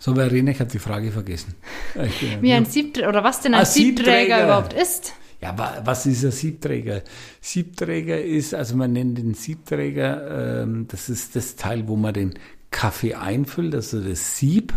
So, 0.00 0.14
Verena, 0.14 0.50
ich 0.50 0.60
habe 0.60 0.70
die 0.70 0.78
Frage 0.78 1.12
vergessen. 1.12 1.54
Ich, 1.94 2.22
äh, 2.22 2.42
Wie 2.42 2.52
ein 2.52 2.64
Siebträger, 2.64 3.08
oder 3.08 3.22
was 3.22 3.40
denn 3.40 3.54
ein 3.54 3.62
ah, 3.62 3.64
Siebträger, 3.64 4.18
Siebträger 4.18 4.44
überhaupt 4.44 4.72
ist? 4.72 5.14
Ja, 5.40 5.82
was 5.84 6.06
ist 6.06 6.24
ein 6.24 6.32
Siebträger? 6.32 7.02
Siebträger 7.40 8.22
ist, 8.22 8.54
also 8.54 8.76
man 8.76 8.92
nennt 8.92 9.18
den 9.18 9.34
Siebträger, 9.34 10.62
ähm, 10.62 10.86
das 10.88 11.08
ist 11.08 11.36
das 11.36 11.56
Teil, 11.56 11.86
wo 11.86 11.96
man 11.96 12.14
den 12.14 12.34
Kaffee 12.70 13.14
einfüllt, 13.14 13.74
also 13.74 14.00
das 14.00 14.36
Sieb. 14.36 14.72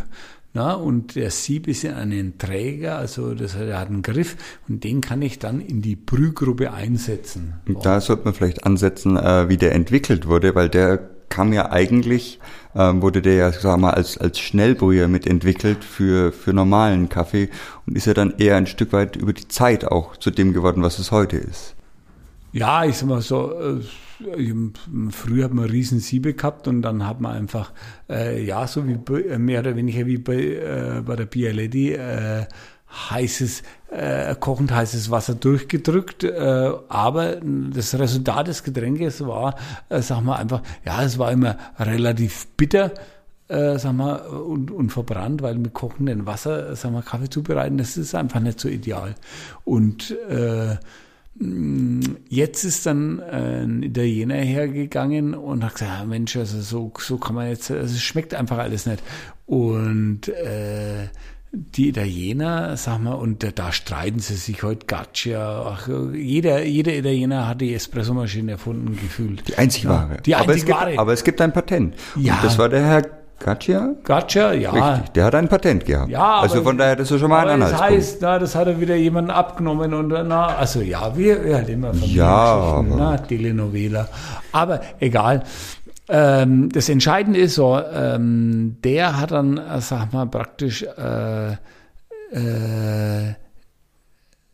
Na, 0.56 0.74
und 0.76 1.16
der 1.16 1.32
Sieb 1.32 1.68
ist 1.68 1.82
ja 1.82 1.96
einen 1.96 2.38
Träger, 2.38 2.98
also 2.98 3.34
das 3.34 3.56
hat, 3.56 3.74
hat 3.74 3.88
einen 3.88 4.04
Griff 4.04 4.38
und 4.70 4.84
den 4.84 5.02
kann 5.02 5.24
ich 5.24 5.40
dann 5.40 5.60
in 5.60 5.82
die 5.82 5.96
Brühgruppe 5.96 6.72
einsetzen. 6.72 7.56
Und 7.68 7.84
da 7.84 8.00
sollte 8.00 8.26
man 8.26 8.36
vielleicht 8.36 8.64
ansetzen, 8.64 9.18
äh, 9.18 9.50
wie 9.50 9.58
der 9.58 9.74
entwickelt 9.74 10.28
wurde, 10.28 10.54
weil 10.54 10.70
der 10.70 11.10
kam 11.30 11.54
ja 11.54 11.72
eigentlich, 11.72 12.40
ähm, 12.76 13.02
wurde 13.02 13.24
der 13.24 13.34
ja, 13.34 13.52
sag 13.52 13.80
mal, 13.80 13.96
als, 13.96 14.20
als 14.20 14.40
Schnellbrüher 14.40 15.08
mitentwickelt 15.08 15.84
für, 15.84 16.32
für 16.32 16.54
normalen 16.54 17.10
Kaffee 17.10 17.50
und 17.88 17.98
ist 17.98 18.06
ja 18.06 18.14
dann 18.14 18.36
eher 18.38 18.56
ein 18.56 18.68
Stück 18.68 18.94
weit 18.94 19.16
über 19.16 19.34
die 19.34 19.48
Zeit 19.48 19.86
auch 19.86 20.18
zu 20.18 20.30
dem 20.30 20.54
geworden, 20.54 20.84
was 20.84 21.00
es 21.00 21.12
heute 21.12 21.38
ist. 21.38 21.74
Ja, 22.52 22.86
ich 22.86 23.00
sag 23.00 23.10
mal 23.10 23.22
so, 23.22 23.52
äh, 23.60 23.82
Früher 25.12 25.46
hat 25.46 25.54
man 25.54 25.66
Riesensiebe 25.66 26.34
gehabt 26.34 26.68
und 26.68 26.82
dann 26.82 27.06
hat 27.06 27.22
man 27.22 27.36
einfach, 27.36 27.72
äh, 28.10 28.44
ja, 28.44 28.68
so 28.68 28.88
wie 28.88 28.98
äh, 29.14 29.38
mehr 29.38 29.62
oder 29.62 29.76
weniger 29.76 30.06
wie 30.06 30.18
bei, 30.18 30.36
äh, 30.36 31.02
bei 31.06 31.16
der 31.16 31.26
Bialetti, 31.26 31.94
äh, 31.94 32.46
heißes, 33.10 33.64
äh, 33.92 34.36
kochend 34.36 34.72
heißes 34.72 35.10
Wasser 35.10 35.36
durchgedrückt, 35.36 36.24
äh, 36.24 36.72
aber 36.90 37.38
das 37.42 37.98
Resultat 37.98 38.48
des 38.48 38.64
Getränkes 38.64 39.26
war, 39.26 39.56
äh, 39.90 40.02
sag 40.02 40.22
mal 40.22 40.36
einfach, 40.36 40.62
ja, 40.86 41.04
es 41.04 41.18
war 41.18 41.32
immer 41.32 41.58
relativ 41.80 42.48
bitter, 42.56 42.92
äh, 43.48 43.78
sag 43.78 43.94
mal, 43.94 44.16
und, 44.18 44.72
und 44.72 44.92
verbrannt, 44.92 45.42
weil 45.42 45.56
mit 45.56 45.74
kochendem 45.74 46.26
Wasser, 46.26 46.76
sag 46.76 46.92
mal, 46.92 47.02
Kaffee 47.02 47.30
zubereiten, 47.30 47.78
das 47.78 47.98
ist 47.98 48.16
einfach 48.16 48.40
nicht 48.40 48.60
so 48.60 48.70
ideal. 48.70 49.16
Und 49.64 50.12
äh, 50.30 50.78
Jetzt 51.36 52.64
ist 52.64 52.86
dann 52.86 53.20
ein 53.20 53.82
Italiener 53.82 54.36
hergegangen 54.36 55.34
und 55.34 55.64
hat 55.64 55.74
gesagt, 55.74 55.92
ja, 56.00 56.06
Mensch, 56.06 56.36
also 56.38 56.62
so, 56.62 56.92
so 57.00 57.18
kann 57.18 57.36
man 57.36 57.50
jetzt, 57.50 57.72
also 57.72 57.96
es 57.96 58.02
schmeckt 58.02 58.36
einfach 58.36 58.60
alles 58.60 58.86
nicht. 58.86 59.02
Und 59.48 60.28
äh, 60.30 61.08
die 61.52 61.90
Italiener, 61.90 62.78
sag 62.78 63.00
mal, 63.00 63.14
und 63.14 63.46
da 63.58 63.72
streiten 63.72 64.20
sie 64.20 64.36
sich 64.36 64.64
heute 64.64 64.86
Gaccia. 64.86 65.64
Ach, 65.66 65.88
jeder, 66.14 66.64
jeder 66.64 66.94
Italiener 66.94 67.48
hat 67.48 67.62
die 67.62 67.74
Espressomaschine 67.74 68.54
erfunden 68.54 68.96
gefühlt. 68.96 69.48
Die 69.48 69.58
einzig 69.58 69.88
wahre. 69.88 70.18
Die 70.26 70.36
einzig 70.36 70.50
aber 70.50 70.56
es 70.56 70.68
wahre. 70.68 70.90
Gibt, 70.90 71.00
aber 71.00 71.14
es 71.14 71.24
gibt 71.24 71.42
ein 71.42 71.54
Patent. 71.54 71.96
Ja. 72.16 72.36
Und 72.36 72.44
das 72.44 72.58
war 72.58 72.70
der 72.70 72.86
Herr 72.86 73.23
Gotcha? 73.40 73.96
Gotcha, 74.04 74.54
ja. 74.54 74.72
Richtig, 74.72 75.10
der 75.14 75.26
hat 75.26 75.36
ein 75.36 75.50
Patent 75.50 75.86
gehabt. 75.86 76.10
Ja, 76.10 76.40
also 76.40 76.64
von 76.64 76.78
daher, 76.78 76.96
das 76.96 77.12
ist 77.12 77.20
schon 77.20 77.30
mal 77.30 77.42
ein 77.42 77.62
Anhaltspunkt. 77.62 77.92
Das 77.92 77.98
heißt, 77.98 78.22
na, 78.22 78.40
das 78.40 78.56
hat 78.56 78.68
er 78.68 78.80
wieder 78.80 78.96
jemanden 78.96 79.32
abgenommen 79.32 79.94
und 79.94 80.10
na, 80.10 80.48
also 80.48 80.82
ja, 80.82 81.16
wir, 81.18 81.44
wir 81.44 81.56
halt 81.56 81.70
immer 81.70 81.94
von 81.94 82.10
ja, 82.10 82.26
aber 82.26 82.96
na, 82.96 83.18
Telenovela. 83.18 84.08
Aber 84.52 84.82
egal. 85.00 85.44
Ähm, 86.10 86.70
das 86.70 86.90
Entscheidende 86.90 87.40
ist 87.40 87.56
so, 87.56 87.80
ähm, 87.80 88.78
der 88.84 89.20
hat 89.20 89.32
dann, 89.32 89.58
äh, 89.58 89.80
sag 89.80 90.12
mal, 90.12 90.26
praktisch 90.28 90.84
äh, 90.84 91.54
äh, 92.34 93.34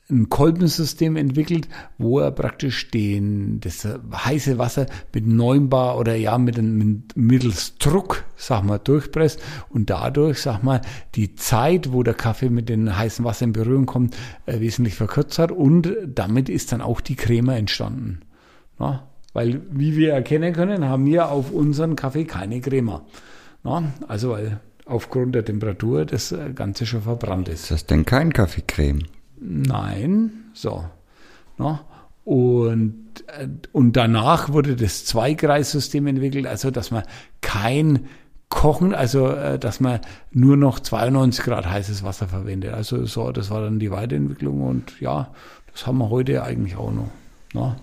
ein 0.09 0.29
Kolbensystem 0.29 1.15
entwickelt, 1.15 1.67
wo 1.97 2.19
er 2.19 2.31
praktisch 2.31 2.89
den, 2.89 3.59
das 3.59 3.87
heiße 4.13 4.57
Wasser 4.57 4.87
mit 5.13 5.27
9 5.27 5.69
Bar 5.69 5.97
oder 5.97 6.15
ja 6.15 6.37
mit 6.37 6.57
einem 6.57 7.03
mittels 7.15 7.77
Druck, 7.77 8.25
sag 8.35 8.63
mal, 8.63 8.79
durchpresst 8.79 9.41
und 9.69 9.89
dadurch, 9.89 10.41
sag 10.41 10.63
mal, 10.63 10.81
die 11.15 11.35
Zeit, 11.35 11.91
wo 11.93 12.01
der 12.03 12.15
Kaffee 12.15 12.49
mit 12.49 12.69
dem 12.69 12.97
heißen 12.97 13.23
Wasser 13.23 13.45
in 13.45 13.53
Berührung 13.53 13.85
kommt, 13.85 14.15
äh, 14.45 14.59
wesentlich 14.59 14.95
verkürzt 14.95 15.37
hat 15.37 15.51
und 15.51 15.95
damit 16.07 16.49
ist 16.49 16.71
dann 16.71 16.81
auch 16.81 17.01
die 17.01 17.15
Creme 17.15 17.49
entstanden. 17.49 18.21
Ja, 18.79 19.07
weil, 19.33 19.61
wie 19.69 19.95
wir 19.95 20.13
erkennen 20.13 20.53
können, 20.53 20.85
haben 20.85 21.05
wir 21.05 21.29
auf 21.29 21.51
unseren 21.51 21.95
Kaffee 21.95 22.25
keine 22.25 22.61
Crema. 22.61 23.05
Ja, 23.63 23.83
also, 24.07 24.31
weil 24.31 24.59
aufgrund 24.85 25.35
der 25.35 25.45
Temperatur 25.45 26.05
das 26.05 26.31
äh, 26.31 26.51
Ganze 26.53 26.85
schon 26.85 27.03
verbrannt 27.03 27.47
ist. 27.47 27.63
Ist 27.63 27.71
das 27.71 27.85
denn 27.85 28.05
kein 28.05 28.33
Kaffeecreme? 28.33 29.03
Nein, 29.39 30.31
so. 30.53 30.85
No? 31.57 31.79
Und, 32.25 33.23
äh, 33.27 33.47
und 33.71 33.93
danach 33.93 34.49
wurde 34.49 34.75
das 34.75 35.05
Zweigreissystem 35.05 36.07
entwickelt, 36.07 36.45
also 36.45 36.71
dass 36.71 36.91
man 36.91 37.03
kein 37.41 38.07
Kochen, 38.49 38.93
also 38.93 39.29
äh, 39.29 39.59
dass 39.59 39.79
man 39.79 39.99
nur 40.31 40.57
noch 40.57 40.79
92 40.79 41.45
Grad 41.45 41.69
heißes 41.69 42.03
Wasser 42.03 42.27
verwendet. 42.27 42.73
Also 42.73 43.05
so, 43.05 43.31
das 43.31 43.49
war 43.49 43.61
dann 43.61 43.79
die 43.79 43.91
Weiterentwicklung 43.91 44.61
und 44.61 44.99
ja, 44.99 45.33
das 45.71 45.87
haben 45.87 45.99
wir 45.99 46.09
heute 46.09 46.43
eigentlich 46.43 46.75
auch 46.75 46.91
noch. 46.91 47.09
No? 47.53 47.75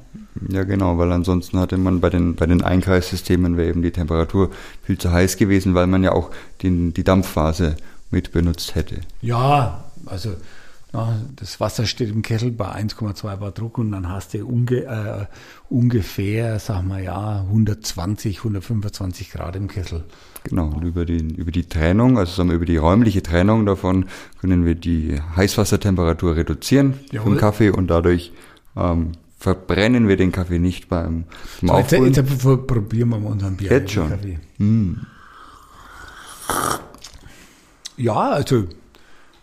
Ja, 0.49 0.63
genau, 0.65 0.97
weil 0.99 1.11
ansonsten 1.11 1.59
hatte 1.59 1.77
man 1.77 2.01
bei 2.01 2.11
den, 2.11 2.37
bei 2.37 2.47
den 2.47 2.63
Einkreissystemen 2.63 3.57
wäre 3.57 3.69
eben 3.69 3.83
die 3.83 3.91
Temperatur 3.91 4.51
viel 4.85 4.97
zu 4.99 5.11
heiß 5.11 5.37
gewesen, 5.39 5.75
weil 5.75 5.87
man 5.89 6.05
ja 6.05 6.13
auch 6.13 6.31
den, 6.63 6.95
die 6.95 7.03
Dampfphase 7.03 7.77
mit 8.11 8.33
benutzt 8.33 8.75
hätte. 8.75 9.01
Ja, 9.23 9.85
also 10.07 10.35
ja, 10.97 11.17
das 11.37 11.61
Wasser 11.61 11.85
steht 11.87 12.11
im 12.11 12.23
Kessel 12.23 12.51
bei 12.51 12.67
1,2 12.75 13.37
Bar 13.37 13.51
Druck 13.53 13.79
und 13.79 13.93
dann 13.93 14.09
hast 14.09 14.35
du 14.35 14.47
unge, 14.47 14.85
äh, 14.85 15.27
ungefähr, 15.69 16.59
sag 16.59 16.85
mal 16.87 17.03
ja, 17.03 17.41
120, 17.43 18.39
125 18.39 19.31
Grad 19.31 19.57
im 19.57 19.69
Kessel. 19.69 20.05
Genau, 20.45 20.69
und 20.69 20.83
über 20.85 21.05
die, 21.05 21.19
über 21.19 21.51
die 21.51 21.69
Trennung, 21.69 22.19
also 22.19 22.33
sagen 22.33 22.49
wir, 22.49 22.57
über 22.57 22.67
die 22.67 22.77
räumliche 22.77 23.23
Trennung 23.23 23.67
davon, 23.67 24.07
können 24.41 24.65
wir 24.65 24.75
die 24.75 25.21
Heißwassertemperatur 25.37 26.37
reduzieren 26.37 26.95
Jawohl. 27.11 27.33
vom 27.33 27.39
Kaffee 27.39 27.71
und 27.71 27.89
dadurch 27.89 28.33
ähm, 28.77 29.13
verbrennen 29.39 30.09
wir 30.09 30.17
den 30.17 30.33
Kaffee 30.33 30.59
nicht 30.59 30.89
beim, 30.89 31.25
beim 31.61 31.69
So, 31.69 31.77
jetzt, 31.79 31.95
Aufbrühen. 31.95 32.13
jetzt 32.15 32.67
probieren 32.67 33.09
wir 33.11 33.19
mal 33.19 33.33
unseren 33.33 33.57
Bier. 33.57 33.71
Jetzt 33.71 33.93
schon? 33.93 34.09
Kaffee. 34.09 34.39
Ja, 37.99 38.31
also 38.31 38.65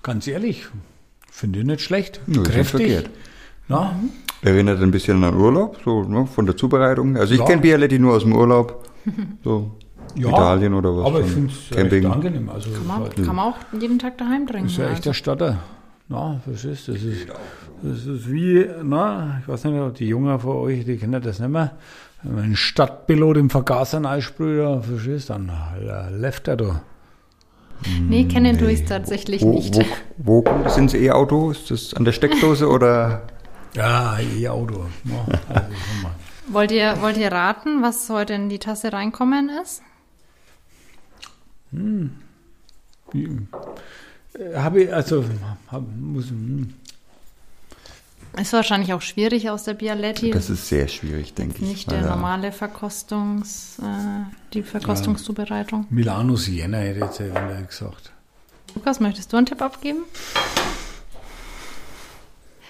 ganz 0.01 0.27
ehrlich, 0.27 0.67
finde 1.33 1.59
ich 1.59 1.65
nicht 1.65 1.81
schlecht. 1.81 2.21
Nö, 2.27 2.41
ist 2.41 2.51
Kräftig. 2.51 2.69
verkehrt. 2.79 3.09
Na, 3.67 3.95
Erinnert 4.41 4.81
ein 4.81 4.91
bisschen 4.91 5.23
an 5.23 5.35
Urlaub, 5.35 5.77
so 5.85 6.03
ne, 6.03 6.25
von 6.27 6.45
der 6.45 6.57
Zubereitung. 6.57 7.15
Also 7.17 7.33
ich 7.33 7.39
Ja. 7.39 7.45
kenne 7.45 7.61
Bialetti 7.61 7.97
nur 7.97 8.13
aus 8.15 8.23
dem 8.23 8.35
Urlaub, 8.35 8.83
so 9.43 9.71
ja, 10.15 10.27
Italien 10.29 10.73
oder 10.73 10.95
was. 10.97 11.05
Aber 11.05 11.21
ich 11.21 11.27
finde 11.27 11.47
es 11.53 11.71
echt 11.71 11.71
Camping. 11.77 12.05
angenehm. 12.05 12.49
Also, 12.49 12.69
Kann 12.71 12.81
ist 12.81 12.87
man, 12.87 13.01
halt- 13.01 13.15
kann 13.25 13.35
man 13.37 13.45
auch 13.53 13.57
jeden 13.79 13.99
Tag 13.99 14.17
daheim 14.17 14.45
trinken. 14.45 14.67
ist 14.67 14.77
ja 14.77 14.85
echt 14.85 14.95
also. 14.97 15.09
der 15.09 15.13
Statter. 15.13 15.59
Na, 16.09 16.39
verstehst 16.43 16.89
du? 16.89 16.91
Das 16.93 17.03
ist, 17.03 17.27
das 17.81 18.05
ist 18.05 18.29
wie, 18.31 18.67
na, 18.83 19.39
ich 19.41 19.47
weiß 19.47 19.63
nicht, 19.63 19.79
ob 19.79 19.95
die 19.95 20.07
Jungen 20.09 20.37
von 20.39 20.57
euch, 20.57 20.83
die 20.85 20.97
kennen 20.97 21.21
das 21.21 21.39
nicht 21.39 21.49
mehr. 21.49 21.71
Wenn 22.21 22.35
man 22.35 22.43
einen 22.43 22.55
Stadtpilot 22.57 23.37
im 23.37 23.49
Vergaser 23.49 24.03
einsprüht, 24.05 24.83
verstehst 24.83 25.29
du, 25.29 25.33
dann 25.33 25.51
läuft 26.19 26.47
er 26.49 26.57
da. 26.57 26.81
Nee, 28.07 28.25
kennen 28.25 28.57
tue 28.57 28.71
ich 28.71 28.81
es 28.81 28.85
tatsächlich 28.85 29.41
Wo, 29.41 29.53
nicht. 29.53 29.75
wo, 29.77 29.83
wo 30.17 30.41
kommt 30.41 30.65
das 30.65 30.77
ins 30.77 30.93
E-Auto? 30.93 31.51
Ist 31.51 31.69
das 31.71 31.93
an 31.93 32.05
der 32.05 32.13
Steckdose 32.13 32.69
oder? 32.69 33.27
Ja, 33.75 34.17
ihr 34.19 34.53
Auto. 34.53 34.85
Ja, 35.05 35.39
also. 35.49 35.67
Wollt 36.47 36.71
ihr, 36.71 36.97
wollt 37.01 37.17
ihr 37.17 37.31
raten, 37.31 37.81
was 37.81 38.09
heute 38.09 38.33
in 38.33 38.49
die 38.49 38.59
Tasse 38.59 38.93
reinkommen 38.93 39.49
ist? 39.49 39.81
Habe 44.55 44.83
ich, 44.83 44.93
also, 44.93 45.25
hab, 45.71 45.83
muss, 45.99 46.29
hm. 46.29 46.73
Ist 48.39 48.53
wahrscheinlich 48.53 48.93
auch 48.93 49.01
schwierig 49.01 49.49
aus 49.51 49.63
der 49.63 49.75
Bialetti. 49.75 50.31
Das 50.31 50.49
ist 50.49 50.67
sehr 50.67 50.87
schwierig, 50.87 51.35
denke 51.35 51.57
ich. 51.57 51.69
nicht 51.69 51.91
der 51.91 52.01
normale 52.01 52.51
Verkostungs, 52.51 53.77
äh, 53.79 54.22
die 54.53 54.63
Verkostungszubereitung. 54.63 55.85
Milano 55.89 56.35
Siena 56.35 56.77
hätte 56.77 56.99
ich 56.99 57.05
jetzt 57.05 57.19
eventuell 57.19 57.65
gesagt. 57.65 58.11
Lukas, 58.75 58.99
möchtest 58.99 59.31
du 59.33 59.37
einen 59.37 59.45
Tipp 59.45 59.61
abgeben? 59.61 59.99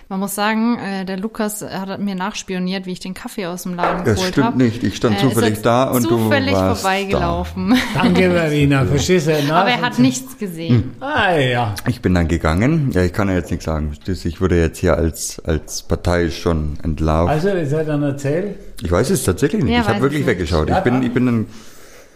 Man 0.09 0.19
muss 0.19 0.35
sagen, 0.35 0.77
äh, 0.77 1.05
der 1.05 1.17
Lukas 1.17 1.61
hat 1.63 1.99
mir 1.99 2.13
nachspioniert, 2.13 2.85
wie 2.85 2.91
ich 2.91 2.99
den 2.99 3.13
Kaffee 3.13 3.45
aus 3.47 3.63
dem 3.63 3.73
Laden 3.75 4.03
Das 4.05 4.15
geholt 4.17 4.33
stimmt 4.33 4.47
habe. 4.47 4.57
nicht. 4.57 4.83
Ich 4.83 4.97
stand 4.97 5.15
Äh, 5.17 5.21
zufällig 5.21 5.61
da 5.61 5.85
und 5.85 6.03
du 6.03 6.09
zufällig 6.09 6.53
warst 6.53 6.81
vorbeigelaufen. 6.81 7.73
Danke, 7.95 8.29
Verena, 8.29 8.85
verstehst 8.85 9.27
du? 9.27 9.31
Na, 9.47 9.61
Aber 9.61 9.69
er 9.69 9.81
hat 9.81 9.97
nichts 9.99 10.37
gesehen. 10.37 10.91
Ah, 10.99 11.33
ja. 11.35 11.73
Ich 11.87 12.01
bin 12.01 12.13
dann 12.13 12.27
gegangen. 12.27 12.91
Ja, 12.93 13.01
ich 13.01 13.13
kann 13.13 13.29
ja 13.29 13.35
jetzt 13.35 13.49
nichts 13.49 13.65
sagen. 13.65 13.93
Das- 14.05 14.25
Ich 14.25 14.39
wurde 14.41 14.59
jetzt 14.59 14.77
hier 14.79 14.97
als, 14.97 15.39
als 15.45 15.81
Partei 15.83 16.29
schon 16.29 16.77
entlarvt. 16.83 17.31
Also, 17.31 17.49
das 17.53 17.71
hat 17.73 17.87
dann 17.87 18.03
erzählt. 18.03 18.57
Ich 18.83 18.91
weiß 18.91 19.09
es 19.09 19.23
tatsächlich 19.23 19.63
nicht. 19.63 19.73
Ja, 19.73 19.81
ich 19.81 19.87
habe 19.87 20.01
wirklich 20.01 20.19
ich 20.21 20.27
nicht. 20.27 20.35
weggeschaut. 20.35 20.69
Ja, 20.69 20.79
ich 20.79 20.83
bin, 20.83 21.01
ich 21.01 21.13
bin 21.13 21.25
dann, 21.25 21.45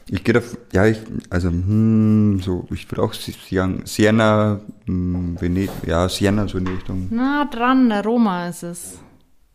ich 0.10 0.24
gehe 0.24 0.34
da, 0.34 0.42
ja, 0.74 0.86
ich, 0.86 0.98
also, 1.30 1.50
hm, 1.50 2.40
so, 2.42 2.66
ich 2.72 2.90
würde 2.92 3.02
auch 3.04 3.14
Siena, 3.14 3.78
Siena 3.86 4.60
hm, 4.86 5.36
Venedig, 5.40 5.70
ja, 5.86 6.08
Siena 6.10 6.48
so 6.48 6.58
in 6.58 6.66
die 6.66 6.72
Richtung. 6.74 7.08
Na, 7.12 7.46
dran, 7.46 7.90
der 7.90 8.04
Roma 8.04 8.48
ist 8.48 8.64
es. 8.64 9.00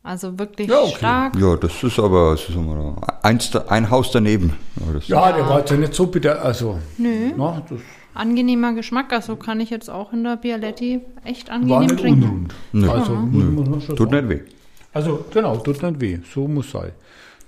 Also 0.04 0.36
wirklich 0.36 0.68
Ja, 0.68 0.80
okay. 0.80 0.94
stark. 0.96 1.36
Ja, 1.38 1.54
das 1.56 1.80
ist 1.82 1.98
aber, 2.00 2.32
das 2.32 2.48
ist 2.48 2.56
aber 2.56 2.96
eins, 3.22 3.50
da- 3.52 3.66
ein 3.68 3.88
Haus 3.88 4.10
daneben. 4.10 4.52
Ja, 4.84 4.92
das, 4.92 5.06
Ja, 5.08 5.32
der 5.32 5.48
war 5.48 5.60
jetzt 5.60 5.70
ja 5.70 5.76
nicht 5.76 5.94
so 5.94 6.06
bitter. 6.08 6.42
Also, 6.44 6.78
Nö. 6.98 7.30
na, 7.36 7.62
das 7.70 7.78
Angenehmer 8.14 8.74
Geschmack, 8.74 9.12
also 9.12 9.36
kann 9.36 9.60
ich 9.60 9.70
jetzt 9.70 9.88
auch 9.88 10.12
in 10.12 10.24
der 10.24 10.36
Bialetti 10.36 11.00
echt 11.24 11.48
war 11.48 11.54
angenehm 11.54 11.80
nicht 11.86 11.98
trinken. 12.00 12.22
unrund. 12.24 12.54
Nö. 12.72 12.90
Also, 12.90 13.14
schon 13.86 13.96
Tut 13.96 14.10
sagen. 14.10 14.28
nicht 14.28 14.40
weh. 14.40 14.50
Also, 14.92 15.24
genau, 15.32 15.56
tut 15.58 15.80
nicht 15.82 16.00
weh. 16.00 16.18
So 16.34 16.46
muss 16.48 16.70
sein. 16.72 16.90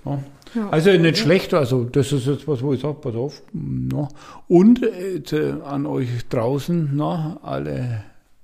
Ja. 0.05 0.69
Also 0.71 0.91
nicht 0.91 1.17
schlecht, 1.17 1.53
also 1.53 1.83
das 1.83 2.11
ist 2.11 2.27
jetzt 2.27 2.47
was, 2.47 2.61
wo 2.61 2.73
ich 2.73 2.81
sage, 2.81 2.95
pass 3.01 3.15
auf. 3.15 3.41
Na. 3.51 4.07
Und 4.47 4.81
äh, 4.83 5.17
äh, 5.17 5.61
an 5.63 5.85
euch 5.85 6.27
draußen, 6.29 6.91
na, 6.93 7.39
alle 7.41 8.03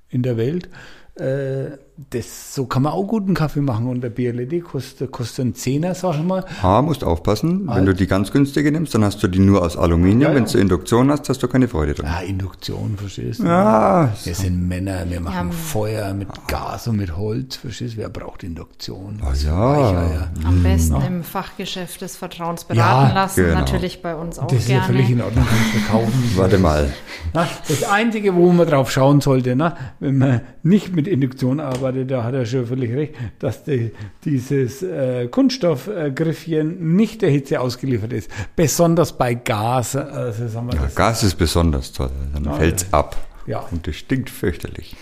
in 0.10 0.24
der 0.24 0.36
Welt, 0.36 0.70
äh, 1.16 1.78
das, 2.10 2.56
so 2.56 2.66
kann 2.66 2.84
man 2.84 2.94
auch 2.94 3.04
guten 3.08 3.34
Kaffee 3.34 3.62
machen. 3.62 3.88
Und 3.88 4.02
der 4.02 4.10
Bialetti 4.10 4.60
kostet, 4.62 5.12
kostet 5.12 5.44
einen 5.46 5.56
Zehner, 5.56 5.94
sag 5.96 6.16
ich 6.16 6.24
mal. 6.24 6.44
Ah, 6.62 6.82
musst 6.82 7.04
aufpassen. 7.04 7.62
Wenn 7.68 7.70
Halt. 7.74 7.88
du 7.88 7.94
die 7.94 8.08
ganz 8.08 8.32
günstige 8.32 8.72
nimmst, 8.72 8.94
dann 8.96 9.04
hast 9.04 9.22
du 9.24 9.28
die 9.28 9.40
nur 9.40 9.62
aus 9.62 9.78
Aluminium. 9.78 10.22
Ja, 10.22 10.30
ja. 10.30 10.36
Wenn 10.36 10.46
du 10.46 10.58
Induktion 10.58 11.12
hast, 11.12 11.30
hast 11.30 11.42
du 11.44 11.48
keine 11.48 11.68
Freude 11.68 11.94
dran. 11.94 12.08
Ja, 12.08 12.20
Induktion, 12.28 12.96
verstehst 12.98 13.40
du? 13.40 13.46
Ja, 13.46 14.12
Wir 14.24 14.36
sind 14.36 14.68
Männer, 14.68 15.06
wir 15.10 15.22
machen 15.22 15.50
Ja. 15.50 15.56
Feuer 15.56 16.14
mit 16.14 16.28
Gas 16.48 16.88
und 16.88 16.98
mit 16.98 17.16
Holz, 17.16 17.56
verstehst 17.58 17.94
du? 17.94 17.98
Wer 18.00 18.10
braucht 18.10 18.44
Induktion? 18.44 19.22
Ah, 19.24 19.34
ja. 19.44 19.92
ja. 20.12 20.32
Am 20.46 20.64
besten 20.64 20.96
im 21.06 21.24
Fachgeschäft 21.24 22.02
des 22.02 22.16
Vertrauens 22.18 22.64
beraten 22.64 23.10
Ja, 23.10 23.14
lassen. 23.14 23.44
genau. 23.46 23.60
Natürlich 23.60 24.02
bei 24.02 24.16
uns 24.16 24.40
auch 24.40 24.48
Das 24.48 24.60
ist 24.60 24.70
ja 24.70 24.80
gerne. 24.80 24.94
völlig 24.94 25.10
in 25.12 25.22
Ordnung, 25.22 25.46
kannst 25.48 25.76
du 25.76 25.92
kaufen. 25.92 26.24
warte 26.36 26.58
mal. 26.58 26.92
Na, 27.34 27.48
das 27.68 27.84
Einzige, 27.84 28.36
wo 28.36 28.52
man 28.52 28.68
drauf 28.68 28.92
schauen 28.92 29.22
sollte, 29.22 29.56
na, 29.56 29.76
wenn 30.00 30.18
man 30.18 30.42
nicht 30.64 30.96
mit 30.96 31.08
Induktion 31.08 31.60
arbeitet, 31.60 31.91
da 31.92 32.24
hat 32.24 32.34
er 32.34 32.46
schon 32.46 32.66
völlig 32.66 32.92
recht, 32.94 33.14
dass 33.40 33.64
die, 33.64 33.92
dieses 34.26 34.82
äh, 34.84 35.28
Kunststoffgriffchen 35.28 36.96
nicht 36.96 37.22
der 37.22 37.30
Hitze 37.30 37.60
ausgeliefert 37.62 38.14
ist. 38.14 38.30
Besonders 38.56 39.18
bei 39.18 39.34
Gas. 39.36 39.96
Also 39.96 40.48
sagen 40.48 40.68
wir 40.68 40.76
Ja. 40.76 40.88
Gas 40.96 41.24
ist 41.24 41.36
besonders 41.36 41.92
toll. 41.92 42.10
Dann 42.34 42.48
Ah, 42.48 42.54
fällt's 42.54 42.86
ab. 42.92 43.16
Ja. 43.48 43.66
Und 43.72 43.88
das 43.88 43.96
stinkt 43.96 44.30
fürchterlich. 44.30 44.96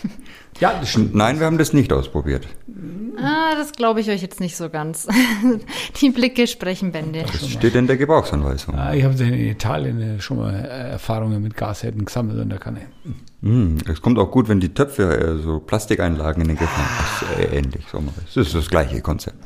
Ja, 0.59 0.73
das 0.79 0.89
stimmt. 0.89 1.11
Und 1.13 1.15
nein, 1.17 1.39
wir 1.39 1.45
haben 1.45 1.57
das 1.57 1.73
nicht 1.73 1.91
ausprobiert. 1.93 2.47
Ah, 3.21 3.55
das 3.55 3.71
glaube 3.73 4.01
ich 4.01 4.09
euch 4.09 4.21
jetzt 4.21 4.39
nicht 4.39 4.55
so 4.55 4.69
ganz. 4.69 5.07
Die 6.01 6.09
Blicke 6.09 6.47
sprechen 6.47 6.91
Bände. 6.91 7.23
Das 7.31 7.47
steht 7.49 7.75
in 7.75 7.87
der 7.87 7.97
Gebrauchsanweisung. 7.97 8.75
Ah, 8.75 8.93
Ich 8.93 9.03
habe 9.03 9.13
in 9.23 9.33
Italien 9.33 10.01
äh, 10.01 10.21
schon 10.21 10.37
mal 10.37 10.53
äh, 10.53 10.91
Erfahrungen 10.91 11.41
mit 11.41 11.55
Gashäden 11.55 12.05
gesammelt 12.05 12.39
und 12.39 12.49
da 12.49 12.57
kann 12.57 12.77
ich. 12.77 13.11
Mm, 13.41 13.77
Es 13.91 14.01
kommt 14.01 14.19
auch 14.19 14.31
gut, 14.31 14.47
wenn 14.49 14.59
die 14.59 14.73
Töpfe 14.73 15.03
äh, 15.17 15.41
so 15.41 15.59
Plastikeinlagen 15.59 16.41
in 16.43 16.49
den 16.49 16.57
Griff 16.57 16.69
haben. 16.75 16.87
Das 16.97 17.29
ist 17.29 17.51
äh, 17.53 17.57
ähnlich. 17.57 17.85
Das 18.25 18.37
ist 18.47 18.55
das 18.55 18.69
gleiche 18.69 19.01
Konzept. 19.01 19.37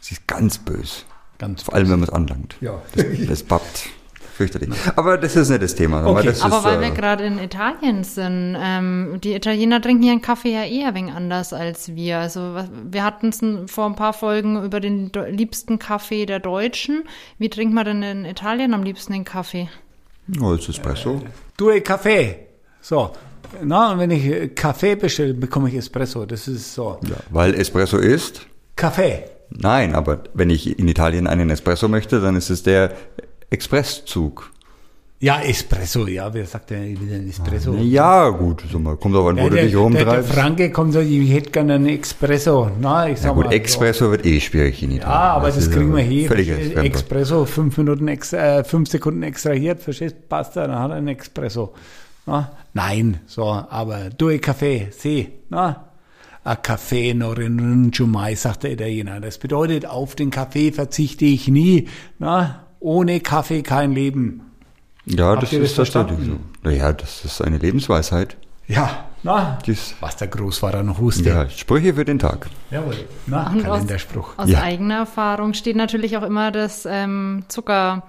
Es 0.00 0.12
ist 0.12 0.26
ganz 0.26 0.58
bös. 0.58 1.04
Ganz 1.38 1.62
Vor 1.62 1.74
allem, 1.74 1.90
wenn 1.90 2.00
man 2.00 2.08
es 2.08 2.14
anlangt. 2.14 2.56
Ja. 2.60 2.80
Das, 2.94 3.04
das 3.28 3.42
pappt. 3.42 3.88
Fürchterlich. 4.36 4.68
Aber 4.96 5.16
das 5.16 5.34
ist 5.34 5.48
nicht 5.48 5.62
das 5.62 5.74
Thema. 5.74 6.06
Okay. 6.06 6.26
Das 6.26 6.42
Aber 6.42 6.58
ist, 6.58 6.64
weil 6.64 6.76
äh, 6.78 6.80
wir 6.82 6.90
gerade 6.90 7.24
in 7.24 7.38
Italien 7.38 8.04
sind, 8.04 8.56
ähm, 8.60 9.18
die 9.24 9.34
Italiener 9.34 9.80
trinken 9.80 10.02
ihren 10.02 10.20
Kaffee 10.20 10.52
ja 10.52 10.64
eher 10.64 10.88
ein 10.88 10.94
wenig 10.94 11.14
anders 11.14 11.52
als 11.54 11.94
wir. 11.94 12.18
Also 12.18 12.54
wir 12.90 13.02
hatten 13.02 13.28
es 13.30 13.40
vor 13.72 13.86
ein 13.86 13.96
paar 13.96 14.12
Folgen 14.12 14.62
über 14.62 14.80
den 14.80 15.10
do- 15.10 15.24
liebsten 15.24 15.78
Kaffee 15.78 16.26
der 16.26 16.38
Deutschen. 16.40 17.04
Wie 17.38 17.48
trinkt 17.48 17.72
man 17.74 17.86
denn 17.86 18.02
in 18.02 18.24
Italien 18.26 18.74
am 18.74 18.82
liebsten 18.82 19.14
den 19.14 19.24
Kaffee? 19.24 19.68
oh, 20.40 20.50
das 20.52 20.60
ist 20.62 20.68
Espresso. 20.70 21.22
Due 21.56 21.80
Kaffee. 21.80 22.36
So, 22.82 23.12
Na, 23.62 23.92
und 23.92 23.98
wenn 24.00 24.10
ich 24.10 24.24
äh, 24.26 24.48
Kaffee 24.48 24.96
bestelle, 24.96 25.32
bekomme 25.34 25.68
ich 25.70 25.76
Espresso. 25.76 26.26
Das 26.26 26.46
ist 26.46 26.74
so. 26.74 26.98
Ja, 27.08 27.16
weil 27.30 27.54
Espresso 27.54 27.96
ist? 27.96 28.46
Kaffee. 28.76 29.24
Nein, 29.48 29.94
aber 29.94 30.24
wenn 30.34 30.50
ich 30.50 30.78
in 30.78 30.88
Italien 30.88 31.26
einen 31.26 31.48
Espresso 31.50 31.88
möchte, 31.88 32.20
dann 32.20 32.36
ist 32.36 32.50
es 32.50 32.62
der 32.64 32.92
Expresszug. 33.50 34.50
Ja, 35.18 35.40
Espresso, 35.40 36.06
ja, 36.06 36.32
wer 36.34 36.44
sagt 36.44 36.68
denn 36.70 37.00
wieder 37.00 37.16
ein 37.16 37.28
Espresso? 37.30 37.72
Ja, 37.76 38.28
gut, 38.28 38.64
so 38.70 38.78
mal, 38.78 38.96
kommt 38.96 39.16
auf 39.16 39.26
an, 39.28 39.36
wo 39.36 39.40
Ja, 39.40 39.48
du 39.48 39.54
der, 39.54 39.64
dich 39.64 39.72
der, 39.72 39.80
der 39.80 39.84
rumtreibst. 40.04 40.30
Franke 40.32 40.70
kommt 40.70 40.92
so, 40.92 41.00
ich 41.00 41.32
hätte 41.32 41.50
gerne 41.52 41.74
einen 41.76 41.88
Espresso. 41.88 42.70
Na, 42.78 43.08
ich 43.08 43.18
sag 43.18 43.28
Ja 43.28 43.32
gut, 43.32 43.46
mal, 43.46 43.54
Espresso 43.54 44.10
wird 44.10 44.26
eh 44.26 44.38
schwierig 44.40 44.82
in 44.82 44.90
Ja, 44.90 44.96
Italien. 44.98 45.20
aber 45.30 45.46
das, 45.46 45.56
ist 45.56 45.72
kriegen 45.72 45.94
wir 45.96 46.02
ja 46.04 46.08
hier. 46.10 46.28
Fremdwort. 46.28 46.94
Espresso, 46.96 47.44
fünf 47.46 47.78
Minuten 47.78 48.08
extra, 48.08 48.58
äh, 48.58 48.64
fünf 48.64 48.90
Sekunden 48.90 49.22
extrahiert, 49.22 49.80
verstehst? 49.82 50.28
Pasta, 50.28 50.66
dann 50.66 50.78
hat 50.78 50.90
er 50.90 50.96
einen 50.96 51.08
Espresso. 51.08 51.72
Na? 52.26 52.52
Nein, 52.74 53.20
so, 53.26 53.44
aber 53.44 54.10
due 54.10 54.38
Kaffee, 54.38 54.88
si, 54.90 55.28
na? 55.48 55.84
A 56.44 56.56
Kaffee 56.56 57.14
non 57.14 57.32
rinuncio 57.32 58.06
mai, 58.06 58.34
sagt 58.34 58.64
der 58.64 58.72
Italiener. 58.72 59.18
Das 59.20 59.38
bedeutet, 59.38 59.86
auf 59.86 60.14
den 60.14 60.30
Kaffee 60.30 60.72
verzichte 60.72 61.24
ich 61.24 61.48
nie. 61.48 61.88
Na? 62.18 62.65
Ohne 62.86 63.18
Kaffee 63.18 63.62
kein 63.62 63.90
Leben. 63.92 64.42
Ja, 65.06 65.30
Habt 65.30 65.42
das 65.42 65.50
das 65.50 65.58
ist 65.60 65.74
tatsächlich 65.92 66.24
so. 66.28 66.36
Naja, 66.62 66.92
das 66.92 67.24
ist 67.24 67.40
eine 67.42 67.58
Lebensweisheit. 67.58 68.36
Ja, 68.68 69.06
na? 69.24 69.58
Dies, 69.66 69.96
Was 69.98 70.14
der 70.16 70.28
Großvater 70.28 70.84
noch 70.84 71.00
wusste. 71.00 71.28
ja, 71.28 71.48
Sprüche 71.48 71.94
für 71.94 72.04
den 72.04 72.20
Tag. 72.20 72.46
Jawohl. 72.70 72.94
Na, 73.26 73.50
Und 73.50 73.58
aus- 73.66 73.72
Kalenderspruch. 73.78 74.34
Aus 74.38 74.48
Ja. 74.48 74.62
eigener 74.62 74.98
Erfahrung 74.98 75.52
steht 75.54 75.74
natürlich 75.74 76.16
auch 76.16 76.22
immer 76.22 76.52
das 76.52 76.86
ähm, 76.88 77.42
Zucker, 77.48 78.04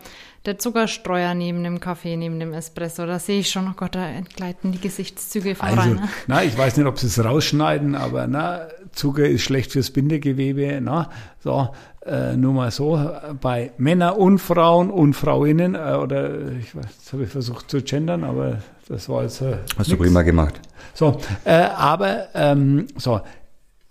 der 0.45 0.59
Zuckerstreuer 0.59 1.33
neben 1.33 1.63
dem 1.63 1.79
Kaffee, 1.79 2.15
neben 2.15 2.39
dem 2.39 2.53
Espresso. 2.53 3.05
Da 3.07 3.17
sehe 3.17 3.39
ich 3.39 3.49
schon, 3.49 3.67
oh 3.67 3.73
Gott, 3.75 3.95
da 3.95 4.07
entgleiten 4.07 4.71
die 4.71 4.79
Gesichtszüge 4.79 5.55
voran. 5.55 5.77
Also, 5.79 5.93
ne? 5.95 6.09
na, 6.27 6.43
ich 6.43 6.55
weiß 6.55 6.77
nicht, 6.77 6.85
ob 6.85 6.99
sie 6.99 7.07
es 7.07 7.23
rausschneiden, 7.23 7.95
aber 7.95 8.27
na, 8.27 8.67
Zucker 8.93 9.25
ist 9.27 9.41
schlecht 9.41 9.71
fürs 9.71 9.89
Bindegewebe. 9.91 10.79
Na, 10.81 11.09
so, 11.43 11.69
äh, 12.07 12.37
nur 12.37 12.53
mal 12.53 12.71
so, 12.71 12.99
bei 13.41 13.71
Männern 13.77 14.15
und 14.15 14.39
Frauen 14.39 14.89
und 14.89 15.13
Frauinnen, 15.13 15.75
äh, 15.75 15.97
oder 16.01 16.51
ich 16.51 16.75
weiß, 16.75 16.85
jetzt 16.85 17.13
habe 17.13 17.23
ich 17.23 17.29
versucht 17.29 17.69
zu 17.69 17.81
gendern, 17.81 18.23
aber 18.23 18.59
das 18.87 19.09
war 19.09 19.23
jetzt. 19.23 19.41
Äh, 19.41 19.57
Hast 19.77 19.87
du 19.89 19.95
nix. 19.95 20.03
prima 20.03 20.21
gemacht. 20.21 20.59
So, 20.93 21.19
äh, 21.43 21.51
aber 21.51 22.27
ähm, 22.33 22.87
so, 22.95 23.21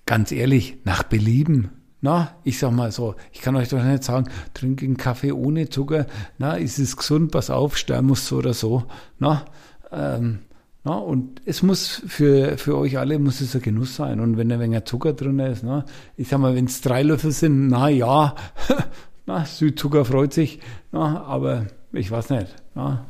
ganz 0.06 0.32
ehrlich, 0.32 0.78
nach 0.84 1.02
Belieben. 1.02 1.70
Na, 2.00 2.36
ich 2.44 2.58
sag 2.58 2.72
mal 2.72 2.92
so, 2.92 3.16
ich 3.32 3.40
kann 3.40 3.56
euch 3.56 3.68
doch 3.68 3.82
nicht 3.82 4.04
sagen, 4.04 4.28
trinke 4.54 4.84
einen 4.84 4.96
Kaffee 4.96 5.32
ohne 5.32 5.68
Zucker. 5.68 6.06
Na, 6.38 6.54
ist 6.54 6.78
es 6.78 6.96
gesund, 6.96 7.32
pass 7.32 7.50
auf, 7.50 7.76
sterben 7.76 8.08
muss 8.08 8.26
so 8.26 8.36
oder 8.36 8.54
so. 8.54 8.84
Na, 9.18 9.44
ähm, 9.90 10.40
na, 10.86 10.98
und 10.98 11.42
es 11.44 11.64
muss 11.64 12.00
für, 12.06 12.58
für 12.58 12.78
euch 12.78 12.96
alle 12.96 13.18
muss 13.18 13.40
es 13.40 13.56
ein 13.56 13.60
Genuss 13.60 13.96
sein. 13.96 14.20
Und 14.20 14.36
wenn 14.36 14.52
ein 14.52 14.60
wenig 14.60 14.84
Zucker 14.84 15.14
drin 15.14 15.40
ist, 15.40 15.64
na, 15.64 15.84
ich 16.16 16.28
sag 16.28 16.38
mal, 16.38 16.54
wenn 16.54 16.66
es 16.66 16.80
drei 16.80 17.02
Löffel 17.02 17.32
sind, 17.32 17.66
na 17.66 17.88
ja, 17.88 18.36
na, 19.26 19.44
Südzucker 19.44 20.04
freut 20.04 20.32
sich, 20.32 20.60
na, 20.92 21.24
aber 21.24 21.66
ich 21.90 22.08
weiß 22.08 22.30
nicht. 22.30 22.54
Na, 22.76 23.04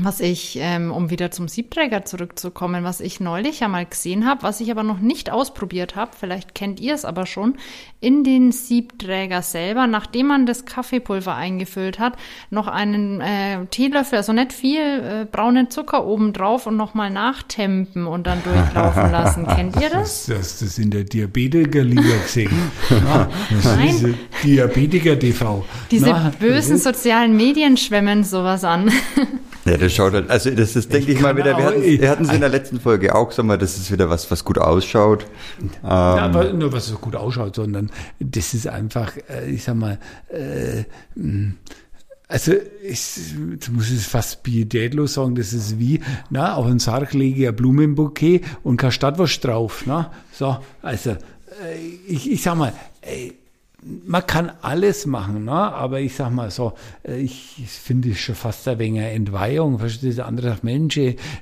Was 0.00 0.20
ich, 0.20 0.56
ähm, 0.58 0.90
um 0.90 1.10
wieder 1.10 1.30
zum 1.32 1.48
Siebträger 1.48 2.06
zurückzukommen, 2.06 2.82
was 2.82 3.00
ich 3.00 3.20
neulich 3.20 3.60
ja 3.60 3.68
mal 3.68 3.84
gesehen 3.84 4.26
habe, 4.26 4.42
was 4.42 4.60
ich 4.60 4.70
aber 4.70 4.82
noch 4.82 5.00
nicht 5.00 5.30
ausprobiert 5.30 5.96
habe, 5.96 6.12
vielleicht 6.18 6.54
kennt 6.54 6.80
ihr 6.80 6.94
es 6.94 7.04
aber 7.04 7.26
schon, 7.26 7.56
in 8.00 8.24
den 8.24 8.52
Siebträger 8.52 9.42
selber, 9.42 9.86
nachdem 9.86 10.28
man 10.28 10.46
das 10.46 10.64
Kaffeepulver 10.64 11.34
eingefüllt 11.34 11.98
hat, 11.98 12.14
noch 12.48 12.68
einen 12.68 13.20
äh, 13.20 13.66
Teelöffel, 13.66 14.16
also 14.16 14.32
nicht 14.32 14.54
viel, 14.54 14.80
äh, 14.80 15.26
braunen 15.30 15.68
Zucker 15.68 16.06
oben 16.06 16.32
drauf 16.32 16.66
und 16.66 16.78
nochmal 16.78 17.10
nachtempen 17.10 18.06
und 18.06 18.26
dann 18.26 18.42
durchlaufen 18.44 19.10
lassen. 19.12 19.46
Kennt 19.46 19.76
ihr 19.78 19.90
das? 19.90 20.24
Das, 20.24 20.38
das, 20.38 20.58
das 20.60 20.78
in 20.78 20.90
der 20.90 21.04
Diabetiker-Liga 21.04 22.16
gesehen. 22.22 22.50
Na, 22.88 23.28
Nein. 23.76 24.14
Diabetiker-TV. 24.42 25.66
Diese 25.90 26.06
Na, 26.08 26.32
bösen 26.40 26.76
ist- 26.76 26.84
sozialen 26.84 27.36
Medien 27.36 27.76
schwemmen 27.76 28.24
sowas 28.24 28.64
an. 28.64 28.90
Ja, 29.64 29.76
das 29.76 29.92
schaut 29.92 30.12
halt, 30.12 30.28
also 30.28 30.50
das 30.50 30.74
ist, 30.74 30.92
denke 30.92 31.12
ich, 31.12 31.20
mal 31.20 31.28
kann 31.28 31.36
wieder, 31.36 31.56
wir 31.56 31.64
hatten, 31.64 31.82
wir 31.82 32.10
hatten 32.10 32.24
es 32.24 32.32
in 32.32 32.40
der 32.40 32.48
letzten 32.48 32.80
Folge 32.80 33.14
auch, 33.14 33.30
sag 33.30 33.46
mal, 33.46 33.58
das 33.58 33.76
ist 33.76 33.92
wieder 33.92 34.10
was, 34.10 34.30
was 34.30 34.44
gut 34.44 34.58
ausschaut. 34.58 35.26
Ähm, 35.60 35.88
aber 35.88 36.52
nur 36.52 36.72
was 36.72 36.86
so 36.86 36.96
gut 36.96 37.14
ausschaut, 37.14 37.54
sondern 37.54 37.90
das 38.18 38.54
ist 38.54 38.66
einfach, 38.66 39.12
äh, 39.28 39.50
ich 39.50 39.62
sag 39.62 39.76
mal, 39.76 39.98
äh, 40.30 40.84
mh, 41.14 41.52
also 42.32 42.52
ich 42.82 42.98
jetzt 43.52 43.70
muss 43.70 43.90
ich 43.90 43.98
es 43.98 44.06
fast 44.06 44.42
pietätlos 44.42 45.14
sagen, 45.14 45.34
das 45.34 45.52
ist 45.52 45.78
wie, 45.78 46.00
na, 46.30 46.54
auf 46.54 46.66
den 46.66 46.78
Sarg 46.78 47.12
lege 47.12 47.42
ich 47.42 47.48
ein 47.48 47.54
Blumenbouquet 47.54 48.40
und 48.62 48.78
kein 48.78 48.90
Stadtwurst 48.90 49.44
drauf. 49.44 49.84
Na? 49.86 50.10
So, 50.32 50.56
also 50.80 51.10
äh, 51.10 51.16
ich, 52.08 52.30
ich 52.32 52.42
sag 52.42 52.56
mal, 52.56 52.72
ey, 53.02 53.34
man 53.84 54.26
kann 54.26 54.52
alles 54.62 55.06
machen, 55.06 55.44
ne? 55.44 55.52
aber 55.52 56.00
ich 56.00 56.14
sag 56.14 56.30
mal 56.30 56.50
so, 56.50 56.74
äh, 57.02 57.16
ich, 57.16 57.54
finde 57.66 58.10
es 58.10 58.18
schon 58.18 58.34
fast 58.34 58.66
ein 58.68 58.78
wenig 58.78 59.00
eine 59.00 59.10
Entweihung. 59.10 59.78
Verstehst 59.78 60.18
du? 60.18 60.22
Der 60.22 60.26
andere 60.26 60.50
sagt, 60.50 60.64
Mensch, 60.64 60.96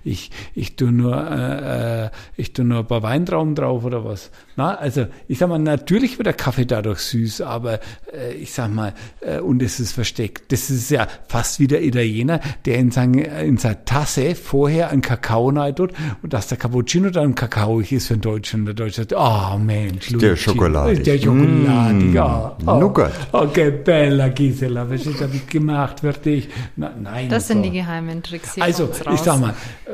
ich, 0.05 0.31
ich 0.55 0.77
tue 0.77 0.91
nur, 0.91 1.17
äh, 1.17 2.07
äh, 2.07 2.11
ich 2.37 2.53
tue 2.53 2.65
nur 2.65 2.81
ein 2.81 2.87
paar 2.87 3.03
Weintrauben 3.03 3.55
drauf 3.55 3.85
oder 3.85 4.05
was. 4.05 4.31
Na, 4.61 4.75
also 4.75 5.07
ich 5.27 5.39
sag 5.39 5.49
mal, 5.49 5.59
natürlich 5.59 6.19
wird 6.19 6.27
der 6.27 6.35
Kaffee 6.35 6.67
dadurch 6.67 6.99
süß, 6.99 7.41
aber 7.41 7.81
äh, 8.13 8.35
ich 8.35 8.53
sag 8.53 8.71
mal, 8.71 8.93
äh, 9.23 9.39
und 9.39 9.63
es 9.63 9.81
ist 9.81 9.93
versteckt. 9.93 10.53
Das 10.53 10.69
ist 10.69 10.91
ja 10.91 11.07
fast 11.29 11.61
wie 11.61 11.67
der 11.67 11.83
Italiener, 11.83 12.41
der 12.67 12.77
in, 12.77 12.91
sein, 12.91 13.15
in 13.15 13.57
seiner 13.57 13.83
Tasse 13.87 14.35
vorher 14.35 14.91
einen 14.91 15.01
Kakao 15.01 15.51
tut 15.73 15.93
und 16.23 16.35
dass 16.35 16.49
der 16.49 16.59
Cappuccino 16.59 17.09
dann 17.09 17.35
kakaoig 17.35 17.91
ist 17.91 18.09
für 18.09 18.19
den 18.19 18.21
Deutschen. 18.21 18.67
Der 18.67 18.75
Deutsche 18.75 18.97
sagt, 18.97 19.15
oh 19.17 19.57
Mensch, 19.57 20.09
Der 20.09 20.19
Luigi, 20.19 20.37
schokoladig. 20.37 21.05
Der 21.05 21.19
schokoladig, 21.19 22.13
ja. 22.13 22.55
Oh, 22.67 22.79
Nougat. 22.79 23.13
Oh, 23.33 23.47
che 23.47 23.71
bella 23.71 24.29
Gisela, 24.29 24.91
was 24.91 25.07
habe 25.07 25.37
ich 25.37 25.47
gemacht 25.47 26.01
für 26.01 26.13
dich? 26.13 26.51
Na, 26.77 26.93
nein. 27.01 27.31
Das 27.31 27.49
sind 27.49 27.65
so. 27.65 27.71
die 27.71 27.79
geheimen 27.79 28.23
Tricks 28.23 28.57
hier. 28.57 28.65
Also, 28.65 28.91
ich 29.11 29.21
sag 29.21 29.41
mal, 29.41 29.55
äh, 29.87 29.93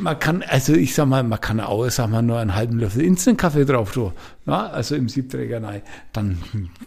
man 0.00 0.18
kann, 0.18 0.44
also 0.46 0.74
ich 0.74 0.94
sag 0.94 1.06
mal, 1.06 1.22
man 1.24 1.40
kann 1.40 1.58
auch, 1.60 1.88
sag 1.90 2.10
mal, 2.10 2.22
nur 2.22 2.38
einen 2.38 2.54
halben 2.54 2.78
Löffel 2.78 3.02
Instant-Kaffee 3.02 3.64
drauf 3.64 3.87
tun. 3.92 4.12
Na, 4.44 4.70
also 4.70 4.94
im 4.94 5.08
Siebträger, 5.08 5.60
nein. 5.60 5.82
Dann 6.12 6.38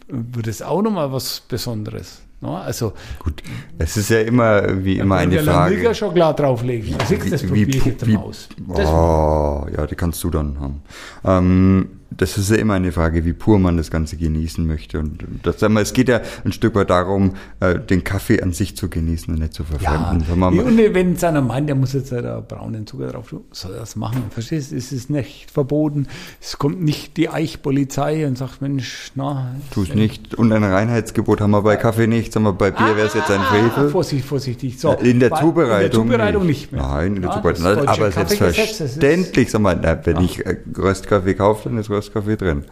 wird 0.07 0.47
es 0.47 0.61
auch 0.61 0.81
nochmal 0.81 1.11
was 1.11 1.41
Besonderes. 1.41 2.21
Na, 2.41 2.61
also, 2.61 2.93
gut, 3.19 3.43
es 3.77 3.97
ist 3.97 4.09
ja 4.09 4.21
immer, 4.21 4.83
wie 4.83 4.97
immer 4.97 5.17
eine 5.17 5.35
Milka 5.35 5.51
Frage. 5.51 5.95
Schokolade 5.95 6.41
drauflegen. 6.41 6.95
Also, 6.99 7.15
das 7.29 7.43
probiere 7.43 7.69
ich 7.69 7.85
jetzt 7.85 8.07
wie, 8.07 8.13
mal 8.13 8.23
aus. 8.23 8.49
Das, 8.75 8.89
oh, 8.89 9.67
ja, 9.75 9.85
die 9.85 9.95
kannst 9.95 10.23
du 10.23 10.31
dann 10.31 10.59
haben. 10.59 10.81
Ähm, 11.23 12.00
das 12.17 12.37
ist 12.37 12.51
ja 12.51 12.57
immer 12.57 12.73
eine 12.73 12.91
Frage, 12.91 13.23
wie 13.25 13.33
pur 13.33 13.57
man 13.57 13.77
das 13.77 13.89
Ganze 13.89 14.17
genießen 14.17 14.65
möchte. 14.67 14.99
Und 14.99 15.23
das, 15.43 15.59
sagen 15.59 15.73
wir, 15.73 15.81
es 15.81 15.93
geht 15.93 16.09
ja 16.09 16.21
ein 16.43 16.51
Stück 16.51 16.75
weit 16.75 16.89
darum, 16.89 17.35
äh, 17.61 17.79
den 17.79 18.03
Kaffee 18.03 18.41
an 18.41 18.51
sich 18.51 18.75
zu 18.75 18.89
genießen 18.89 19.33
und 19.33 19.39
nicht 19.39 19.53
zu 19.53 19.63
ja, 19.63 19.77
verfremden. 19.77 20.25
Wenn 20.29 20.39
man, 20.39 20.59
und 20.59 20.77
wenn 20.77 21.13
es 21.13 21.23
einer 21.23 21.41
meint, 21.41 21.69
der 21.69 21.75
muss 21.75 21.93
jetzt 21.93 22.11
da 22.11 22.43
braunen 22.45 22.85
Zucker 22.85 23.07
drauf 23.07 23.29
tun, 23.29 23.41
soll 23.51 23.73
er 23.73 23.79
das 23.79 23.95
machen. 23.95 24.23
Verstehst 24.29 24.71
du? 24.71 24.75
Es 24.75 24.91
ist 24.91 25.09
nicht 25.09 25.49
verboten. 25.51 26.07
Es 26.41 26.57
kommt 26.57 26.81
nicht 26.81 27.15
die 27.17 27.29
Eichpolizei 27.29 28.27
und 28.27 28.37
sagt, 28.37 28.61
Mensch, 28.61 29.11
na. 29.15 29.55
tu 29.71 29.83
es 29.83 29.95
nicht. 29.95 30.35
Und 30.35 30.51
ein 30.51 30.63
Reinheitsgebot 30.63 31.39
haben 31.39 31.51
wir 31.51 31.61
bei 31.61 31.77
Kaffee 31.77 32.07
nicht, 32.07 32.35
wir, 32.35 32.53
bei 32.53 32.71
Bier 32.71 32.97
wäre 32.97 33.07
es 33.07 33.13
jetzt 33.13 33.31
ein 33.31 33.39
Ah, 33.39 33.45
Frevel. 33.45 33.89
Vorsichtig, 33.89 34.25
vorsichtig. 34.27 34.79
So, 34.79 34.93
In 34.93 35.19
der 35.19 35.29
bei- 35.29 35.39
Zubereitung. 35.39 36.03
In 36.03 36.09
der 36.09 36.17
Zubereitung 36.17 36.45
nicht, 36.45 36.71
mehr. 36.71 36.81
Nein, 36.81 37.15
in 37.15 37.21
der 37.21 37.31
Ja, 37.31 37.37
Zubereitung. 37.37 37.87
Aber 37.87 38.11
selbstverständlich, 38.11 39.49
sag 39.51 39.61
mal, 39.61 40.01
wenn 40.03 40.17
ich 40.21 40.45
äh, 40.45 40.57
Röstkaffee 40.77 41.35
kaufe, 41.35 41.69
dann 41.69 41.77
ist 41.77 41.89
Röstkaffee 41.89 42.00
drin. 42.09 42.65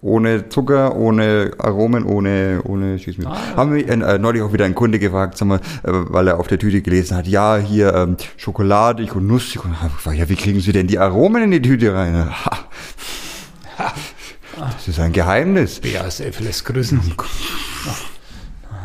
Ohne 0.00 0.48
Zucker, 0.50 0.96
ohne 0.96 1.52
Aromen, 1.58 2.04
ohne, 2.04 2.60
ohne 2.64 2.98
schieß. 2.98 3.16
Ah. 3.24 3.56
Haben 3.56 3.74
wir 3.74 3.88
äh, 3.88 4.18
neulich 4.18 4.42
auch 4.42 4.52
wieder 4.52 4.66
ein 4.66 4.74
Kunde 4.74 4.98
gefragt, 4.98 5.38
sag 5.38 5.48
mal, 5.48 5.60
äh, 5.82 5.92
weil 5.92 6.28
er 6.28 6.38
auf 6.38 6.46
der 6.46 6.58
Tüte 6.58 6.82
gelesen 6.82 7.16
hat, 7.16 7.26
ja, 7.26 7.56
hier 7.56 7.94
ähm, 7.94 8.16
schokoladig 8.36 9.16
und 9.16 9.26
nussig. 9.26 9.64
Und 9.64 9.80
hab 9.80 9.88
ich 9.88 9.96
gefragt, 9.96 10.18
ja, 10.18 10.28
wie 10.28 10.36
kriegen 10.36 10.60
Sie 10.60 10.72
denn 10.72 10.88
die 10.88 10.98
Aromen 10.98 11.44
in 11.44 11.50
die 11.52 11.62
Tüte 11.62 11.94
rein? 11.94 12.28
Ha. 13.76 13.92
Das 14.56 14.86
ist 14.86 15.00
ein 15.00 15.12
Geheimnis. 15.12 15.80
BASF 15.80 16.38
lässt 16.38 16.64
grüßen. 16.64 17.00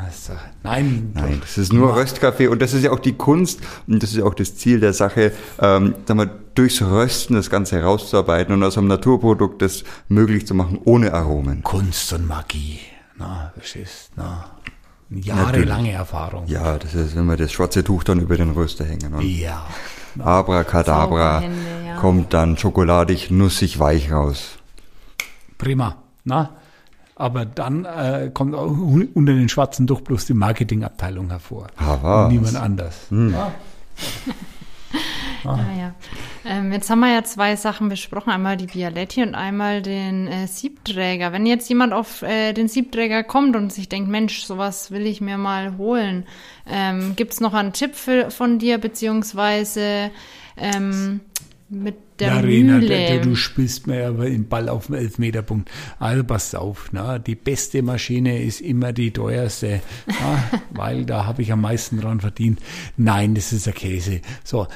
Also, 0.04 0.34
Nein, 0.64 1.12
Nein, 1.14 1.38
das 1.42 1.58
ist 1.58 1.72
nur 1.72 1.96
Röstkaffee 1.96 2.48
und 2.48 2.62
das 2.62 2.74
ist 2.74 2.84
ja 2.84 2.92
auch 2.92 3.00
die 3.00 3.14
Kunst 3.14 3.62
und 3.88 4.02
das 4.02 4.12
ist 4.12 4.18
ja 4.18 4.24
auch 4.24 4.34
das 4.34 4.56
Ziel 4.56 4.80
der 4.80 4.94
Sache, 4.94 5.32
ähm, 5.60 5.96
sag 6.06 6.18
mal, 6.18 6.30
durchs 6.60 6.82
Rösten 6.82 7.36
das 7.36 7.50
Ganze 7.50 7.78
herauszuarbeiten 7.78 8.54
und 8.54 8.64
aus 8.64 8.78
einem 8.78 8.88
Naturprodukt 8.88 9.62
das 9.62 9.84
möglich 10.10 10.46
zu 10.46 10.54
machen 10.54 10.78
ohne 10.84 11.14
Aromen. 11.14 11.64
Kunst 11.64 12.12
und 12.14 12.28
Magie. 12.28 12.80
Na, 13.18 13.52
verstehst 13.56 14.12
na. 14.18 14.46
Jahrelange 15.10 15.92
Erfahrung. 15.94 16.44
Ja, 16.48 16.78
das 16.78 16.94
ist, 16.94 17.16
wenn 17.16 17.26
wir 17.26 17.38
das 17.38 17.52
schwarze 17.52 17.84
Tuch 17.84 18.04
dann 18.04 18.20
über 18.20 18.36
den 18.38 18.52
Röster 18.52 18.86
hängen 18.86 19.14
und 19.14 19.22
Ja. 19.24 19.66
Abracadabra 20.20 21.40
Zauberhände, 21.40 21.58
ja. 21.88 21.96
kommt 21.98 22.34
dann 22.34 22.58
schokoladig, 22.58 23.32
nussig, 23.32 23.80
weich 23.80 24.12
raus. 24.12 24.58
Prima. 25.58 25.96
Na? 26.26 26.52
Aber 27.16 27.46
dann 27.46 27.86
äh, 27.86 28.30
kommt 28.34 28.54
auch 28.54 28.68
un- 28.70 29.10
unter 29.14 29.34
den 29.34 29.50
schwarzen 29.50 29.88
Tuch 29.88 30.02
bloß 30.02 30.26
die 30.26 30.34
Marketingabteilung 30.34 31.30
hervor. 31.30 31.68
Ah, 31.78 31.98
was? 32.02 32.26
Und 32.26 32.32
niemand 32.34 32.56
anders. 32.58 32.96
Hm. 33.10 33.34
Ja. 35.46 35.60
ja. 35.78 35.94
Ähm, 36.46 36.72
jetzt 36.72 36.90
haben 36.90 37.00
wir 37.00 37.14
ja 37.14 37.24
zwei 37.24 37.56
Sachen 37.56 37.90
besprochen. 37.90 38.32
Einmal 38.32 38.58
die 38.58 38.68
Bialetti 38.68 39.22
und 39.24 39.36
einmal 39.36 39.82
den 39.82 40.28
äh, 40.28 40.48
Siebträger. 40.48 41.34
Wenn 41.34 41.46
jetzt 41.46 41.70
jemand 41.70 41.94
auf 41.94 42.22
äh, 42.22 42.54
den 42.54 42.68
Siebträger 42.68 43.24
kommt 43.24 43.56
und 43.56 43.74
sich 43.74 43.90
denkt, 43.90 44.10
Mensch, 44.10 44.44
sowas 44.44 44.92
will 44.92 45.06
ich 45.06 45.22
mir 45.22 45.38
mal 45.38 45.78
holen, 45.78 46.26
ähm, 46.68 47.16
gibt 47.16 47.34
es 47.34 47.42
noch 47.42 47.54
einen 47.54 47.74
Tipp 47.74 47.96
für, 47.96 48.32
von 48.32 48.60
dir, 48.60 48.78
beziehungsweise 48.78 50.12
ähm, 50.58 51.22
mit 51.70 51.96
der 52.20 52.36
Larina, 52.36 52.78
Mühle? 52.80 53.20
du, 53.20 53.30
du 53.30 53.36
spielst 53.36 53.88
mir 53.88 54.08
aber 54.08 54.26
den 54.26 54.48
Ball 54.48 54.70
auf 54.70 54.88
dem 54.88 54.96
Elfmeterpunkt. 54.96 55.70
Also 56.00 56.24
pass 56.24 56.56
auf, 56.56 56.90
na, 56.92 57.20
die 57.20 57.36
beste 57.36 57.82
Maschine 57.82 58.42
ist 58.42 58.62
immer 58.62 58.92
die 58.92 59.12
teuerste, 59.12 59.82
na, 60.08 60.44
weil 60.72 61.06
da 61.06 61.26
habe 61.26 61.42
ich 61.42 61.52
am 61.52 61.62
meisten 61.62 62.00
dran 62.00 62.20
verdient. 62.20 62.60
Nein, 62.98 63.36
das 63.36 63.54
ist 63.54 63.68
der 63.68 63.74
Käse. 63.74 64.22
So, 64.44 64.68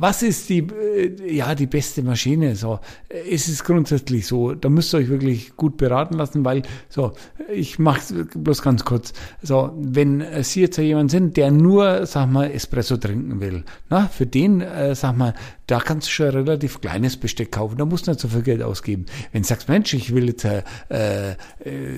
was 0.00 0.22
ist 0.22 0.48
die, 0.48 0.58
äh, 0.60 1.34
ja, 1.34 1.54
die 1.54 1.66
beste 1.66 2.02
Maschine? 2.02 2.54
So, 2.54 2.78
äh, 3.08 3.34
es 3.34 3.48
ist 3.48 3.64
grundsätzlich 3.64 4.26
so, 4.26 4.54
da 4.54 4.68
müsst 4.68 4.94
ihr 4.94 4.98
euch 4.98 5.08
wirklich 5.08 5.56
gut 5.56 5.76
beraten 5.76 6.14
lassen, 6.14 6.44
weil, 6.44 6.62
so, 6.88 7.12
ich 7.52 7.78
mache 7.78 8.24
bloß 8.24 8.62
ganz 8.62 8.84
kurz. 8.84 9.12
So, 9.42 9.72
wenn 9.76 10.20
äh, 10.20 10.44
Sie 10.44 10.60
jetzt 10.60 10.78
jemand 10.78 11.10
sind, 11.10 11.36
der 11.36 11.50
nur, 11.50 12.06
sag 12.06 12.30
mal, 12.30 12.50
Espresso 12.50 12.96
trinken 12.96 13.40
will, 13.40 13.64
na, 13.90 14.06
für 14.06 14.26
den, 14.26 14.60
äh, 14.60 14.94
sag 14.94 15.16
mal, 15.16 15.34
da 15.68 15.80
kannst 15.80 16.08
du 16.08 16.10
schon 16.10 16.26
ein 16.26 16.34
relativ 16.34 16.80
kleines 16.80 17.16
Besteck 17.18 17.52
kaufen, 17.52 17.76
da 17.76 17.84
musst 17.84 18.06
du 18.06 18.10
nicht 18.10 18.20
so 18.20 18.28
viel 18.28 18.42
Geld 18.42 18.62
ausgeben. 18.62 19.04
Wenn 19.32 19.42
du 19.42 19.48
sagst, 19.48 19.68
Mensch, 19.68 19.92
ich 19.92 20.14
will 20.14 20.26
jetzt, 20.28 20.44
äh, 20.44 20.62
äh, 20.90 21.36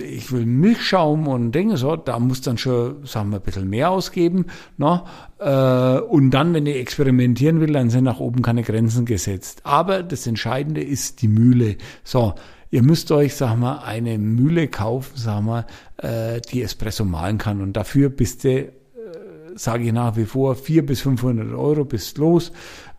ich 0.03 0.33
will 0.33 0.45
Milchschaum 0.45 1.29
und 1.29 1.53
Dinge 1.53 1.77
so, 1.77 1.95
da 1.95 2.19
musst 2.19 2.47
du 2.47 2.51
dann 2.51 2.59
schon, 2.59 3.07
sagen 3.07 3.31
wir, 3.31 3.37
ein 3.37 3.43
bisschen 3.43 3.71
mehr 3.71 3.91
ausgeben, 3.91 4.47
ne? 4.77 5.05
Äh, 5.39 6.01
und 6.01 6.33
dann, 6.33 6.53
wenn 6.53 6.67
ich 6.67 6.77
experimentieren 6.77 7.61
will, 7.61 7.73
dann 7.73 7.91
sind 7.91 8.05
nach 8.05 8.19
oben 8.19 8.43
keine 8.43 8.63
Grenzen 8.63 9.05
gesetzt. 9.05 9.61
Aber 9.63 10.03
das 10.03 10.27
Entscheidende 10.27 10.83
ist 10.83 11.23
die 11.23 11.29
Mühle. 11.29 11.77
So, 12.03 12.35
ihr 12.71 12.83
müsst 12.83 13.13
euch, 13.13 13.37
sag 13.37 13.57
mal, 13.57 13.79
eine 13.79 14.19
Mühle 14.19 14.67
kaufen, 14.67 15.13
sag 15.15 15.43
mal, 15.43 15.67
äh, 15.99 16.41
die 16.41 16.63
Espresso 16.63 17.05
mahlen 17.05 17.39
kann. 17.39 17.61
Und 17.61 17.75
dafür 17.75 18.11
bist 18.11 18.43
du, 18.43 18.49
äh, 18.51 18.73
sage 19.55 19.85
ich 19.85 19.93
nach 19.93 20.17
wie 20.17 20.25
vor, 20.25 20.57
400 20.57 20.87
bis 20.87 21.01
500 21.03 21.53
Euro 21.55 21.85
bist 21.85 22.19
los. 22.19 22.51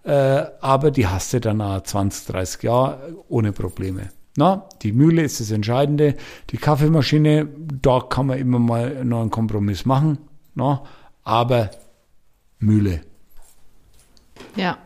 Äh, 0.04 0.46
aber 0.62 0.92
die 0.92 1.08
hast 1.08 1.34
du 1.34 1.40
dann 1.40 1.58
nach 1.58 1.82
20, 1.82 2.28
30 2.28 2.64
Jahre 2.64 3.16
ohne 3.30 3.52
Probleme. 3.52 4.10
Na, 4.38 4.68
die 4.82 4.94
Mühle 4.94 5.24
ist 5.24 5.40
das 5.40 5.52
Entscheidende. 5.52 6.16
Die 6.50 6.58
Kaffeemaschine, 6.58 7.48
da 7.82 8.00
kann 8.00 8.28
man 8.28 8.40
immer 8.40 8.60
mal 8.60 9.04
noch 9.04 9.22
einen 9.22 9.30
Kompromiss 9.30 9.86
machen. 9.86 10.18
Na, 10.56 10.84
aber 11.24 11.70
Mühle. 12.60 13.02
Ja, 14.56 14.78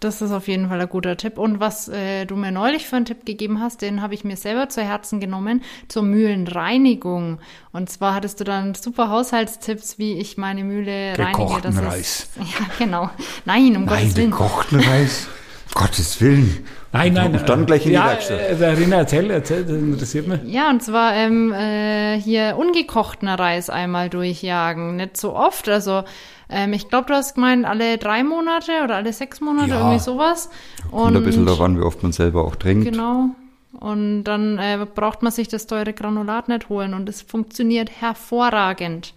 das 0.00 0.22
ist 0.22 0.30
auf 0.30 0.48
jeden 0.48 0.68
Fall 0.68 0.80
ein 0.80 0.88
guter 0.88 1.16
Tipp. 1.16 1.38
Und 1.38 1.60
was 1.60 1.88
äh, 1.88 2.24
du 2.24 2.36
mir 2.36 2.52
neulich 2.52 2.86
für 2.86 2.96
einen 2.96 3.04
Tipp 3.04 3.24
gegeben 3.26 3.60
hast, 3.60 3.82
den 3.82 4.00
habe 4.00 4.14
ich 4.14 4.24
mir 4.24 4.36
selber 4.36 4.68
zu 4.68 4.82
Herzen 4.82 5.20
genommen, 5.20 5.62
zur 5.88 6.02
Mühlenreinigung. 6.02 7.40
Und 7.72 7.90
zwar 7.90 8.14
hattest 8.14 8.40
du 8.40 8.44
dann 8.44 8.74
super 8.74 9.10
Haushaltstipps, 9.10 9.98
wie 9.98 10.14
ich 10.14 10.36
meine 10.36 10.64
Mühle 10.64 11.14
Gekochten 11.14 11.52
reinige. 11.52 11.60
Das 11.62 11.82
Reis. 11.82 12.00
Ist, 12.00 12.36
ja, 12.36 12.66
genau. 12.78 13.10
Nein, 13.44 13.76
um 13.76 13.84
Nein, 13.84 13.86
Gottes 13.86 14.16
Willen. 14.16 14.30
gekochten 14.30 14.80
Reis. 14.80 15.26
Gottes 15.74 16.20
Willen. 16.20 16.64
Nein, 16.92 17.12
nein. 17.12 17.34
Und 17.34 17.48
dann 17.48 17.62
äh, 17.62 17.66
gleich 17.66 17.84
in 17.84 17.90
die 17.90 17.94
ja, 17.94 18.06
Werkstatt. 18.06 18.40
Äh, 18.40 18.56
Verena, 18.56 18.96
erzähl, 18.96 19.30
erzähl, 19.30 19.64
das 19.64 19.76
interessiert 19.76 20.26
mich. 20.26 20.40
Ja, 20.44 20.70
und 20.70 20.82
zwar 20.82 21.14
ähm, 21.14 21.52
äh, 21.52 22.18
hier 22.20 22.56
ungekochten 22.58 23.28
Reis 23.28 23.68
einmal 23.68 24.08
durchjagen. 24.08 24.96
Nicht 24.96 25.16
so 25.16 25.34
oft. 25.34 25.68
Also 25.68 26.04
ähm, 26.48 26.72
ich 26.72 26.88
glaube, 26.88 27.08
du 27.08 27.14
hast 27.14 27.34
gemeint, 27.34 27.66
alle 27.66 27.98
drei 27.98 28.24
Monate 28.24 28.72
oder 28.84 28.96
alle 28.96 29.12
sechs 29.12 29.40
Monate, 29.40 29.70
Ja. 29.70 29.78
irgendwie 29.80 29.98
sowas. 29.98 30.48
Kommt 30.90 31.16
ein 31.16 31.24
bisschen 31.24 31.44
darauf 31.44 31.60
an, 31.60 31.78
wie 31.78 31.82
oft 31.82 32.02
man 32.02 32.12
selber 32.12 32.44
auch 32.44 32.56
trinkt. 32.56 32.90
Genau. 32.90 33.30
Und 33.78 34.24
dann 34.24 34.58
äh, 34.58 34.86
braucht 34.92 35.22
man 35.22 35.30
sich 35.30 35.48
das 35.48 35.66
teure 35.66 35.92
Granulat 35.92 36.48
nicht 36.48 36.68
holen 36.68 36.94
und 36.94 37.08
es 37.08 37.20
funktioniert 37.22 37.90
hervorragend. 38.00 39.12